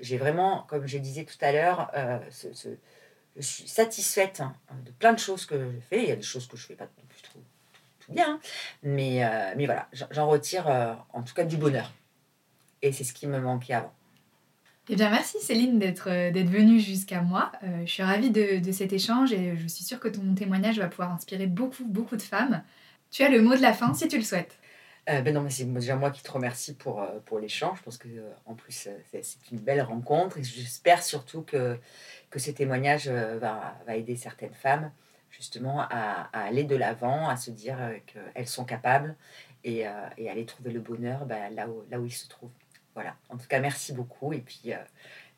J'ai 0.00 0.18
vraiment, 0.18 0.64
comme 0.68 0.86
je 0.86 0.98
disais 0.98 1.24
tout 1.24 1.36
à 1.40 1.52
l'heure, 1.52 1.90
euh, 1.94 2.18
je 3.36 3.42
suis 3.42 3.68
satisfaite 3.68 4.40
hein, 4.40 4.54
de 4.84 4.90
plein 4.90 5.12
de 5.12 5.18
choses 5.18 5.46
que 5.46 5.58
je 5.58 5.80
fais. 5.88 6.02
Il 6.02 6.08
y 6.08 6.12
a 6.12 6.16
des 6.16 6.22
choses 6.22 6.46
que 6.46 6.56
je 6.56 6.64
ne 6.64 6.68
fais 6.68 6.74
pas 6.74 6.88
plus 7.08 7.22
trop, 7.22 7.40
tout 8.00 8.12
bien. 8.12 8.40
Mais, 8.82 9.22
mais 9.56 9.66
voilà, 9.66 9.88
j'en 10.10 10.28
retire 10.28 10.66
en 11.12 11.22
tout 11.22 11.34
cas 11.34 11.44
du 11.44 11.56
bonheur. 11.56 11.92
Et 12.82 12.92
c'est 12.92 13.04
ce 13.04 13.12
qui 13.12 13.26
me 13.26 13.38
manquait 13.38 13.74
avant. 13.74 13.94
Eh 14.90 14.96
bien, 14.96 15.08
merci 15.08 15.38
Céline 15.40 15.78
d'être 15.78 16.10
euh, 16.10 16.30
venue 16.30 16.78
jusqu'à 16.78 17.22
moi. 17.22 17.50
Euh, 17.62 17.86
je 17.86 17.90
suis 17.90 18.02
ravie 18.02 18.30
de, 18.30 18.58
de, 18.58 18.72
cet 18.72 18.92
échange 18.92 19.32
et 19.32 19.56
je 19.56 19.66
suis 19.66 19.82
sûre 19.82 19.98
que 19.98 20.08
ton 20.08 20.34
témoignage 20.34 20.78
va 20.78 20.88
pouvoir 20.88 21.10
inspirer 21.10 21.46
beaucoup, 21.46 21.84
beaucoup 21.86 22.16
de 22.16 22.22
femmes. 22.22 22.62
Tu 23.10 23.22
as 23.22 23.30
le 23.30 23.40
mot 23.40 23.54
de 23.54 23.62
la 23.62 23.72
fin 23.72 23.94
si 23.94 24.08
tu 24.08 24.18
le 24.18 24.22
souhaites. 24.22 24.58
Euh, 25.10 25.20
ben 25.20 25.34
non, 25.34 25.42
mais 25.42 25.50
c'est 25.50 25.64
déjà 25.64 25.96
moi 25.96 26.10
qui 26.10 26.22
te 26.22 26.30
remercie 26.30 26.74
pour, 26.74 27.06
pour 27.26 27.38
l'échange. 27.38 27.78
Je 27.78 27.82
pense 27.82 27.98
que 27.98 28.08
en 28.46 28.54
plus, 28.54 28.88
c'est 29.10 29.50
une 29.52 29.58
belle 29.58 29.82
rencontre 29.82 30.38
et 30.38 30.42
j'espère 30.42 31.02
surtout 31.02 31.42
que, 31.42 31.78
que 32.30 32.38
ces 32.38 32.54
témoignages 32.54 33.08
va, 33.08 33.76
va 33.86 33.96
aider 33.96 34.16
certaines 34.16 34.54
femmes 34.54 34.90
justement 35.30 35.80
à, 35.80 36.30
aller 36.32 36.64
de 36.64 36.76
l'avant, 36.76 37.28
à 37.28 37.36
se 37.36 37.50
dire 37.50 37.76
qu'elles 38.06 38.46
sont 38.46 38.64
capables 38.64 39.14
et, 39.62 39.84
et 40.16 40.30
aller 40.30 40.46
trouver 40.46 40.72
le 40.72 40.80
bonheur 40.80 41.26
ben, 41.26 41.54
là, 41.54 41.68
où, 41.68 41.82
là 41.90 42.00
où 42.00 42.06
il 42.06 42.12
se 42.12 42.28
trouve. 42.28 42.50
Voilà. 42.94 43.16
En 43.28 43.36
tout 43.36 43.46
cas, 43.46 43.60
merci 43.60 43.92
beaucoup. 43.92 44.32
Et 44.32 44.40
puis, 44.40 44.72
euh, 44.72 44.76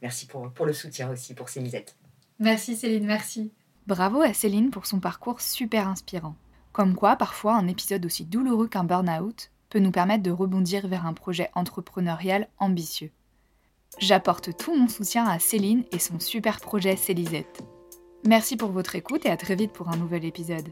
merci 0.03 0.27
pour, 0.27 0.51
pour 0.53 0.67
le 0.67 0.73
soutien 0.73 1.11
aussi 1.11 1.35
pour 1.35 1.49
Célisette. 1.49 1.97
Merci 2.39 2.77
Céline, 2.77 3.07
merci. 3.07 3.51
Bravo 3.87 4.21
à 4.21 4.35
Céline 4.35 4.71
pour 4.71 4.87
son 4.87 5.01
parcours 5.01 5.41
super 5.41 5.89
inspirant. 5.89 6.37
Comme 6.73 6.95
quoi, 6.95 7.17
parfois, 7.17 7.55
un 7.55 7.69
épisode 7.69 8.05
aussi 8.05 8.25
douloureux 8.25 8.69
qu'un 8.69 8.85
burn-out 8.85 9.51
nous 9.79 9.91
permettre 9.91 10.23
de 10.23 10.31
rebondir 10.31 10.87
vers 10.89 11.07
un 11.07 11.12
projet 11.12 11.51
entrepreneurial 11.55 12.49
ambitieux. 12.59 13.11
J'apporte 13.99 14.57
tout 14.57 14.77
mon 14.77 14.89
soutien 14.89 15.27
à 15.27 15.39
Céline 15.39 15.85
et 15.93 15.99
son 15.99 16.21
super 16.21 16.61
projet 16.61 16.97
Célisette. 16.97 17.62
Merci 18.27 18.57
pour 18.57 18.71
votre 18.71 18.95
écoute 18.95 19.25
et 19.25 19.31
à 19.31 19.37
très 19.37 19.55
vite 19.55 19.73
pour 19.73 19.89
un 19.89 19.97
nouvel 19.97 20.25
épisode. 20.25 20.69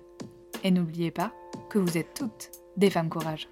Et 0.62 0.70
n'oubliez 0.70 1.10
pas 1.10 1.32
que 1.70 1.78
vous 1.78 1.96
êtes 1.96 2.14
toutes 2.14 2.50
des 2.76 2.90
femmes 2.90 3.08
courage. 3.08 3.48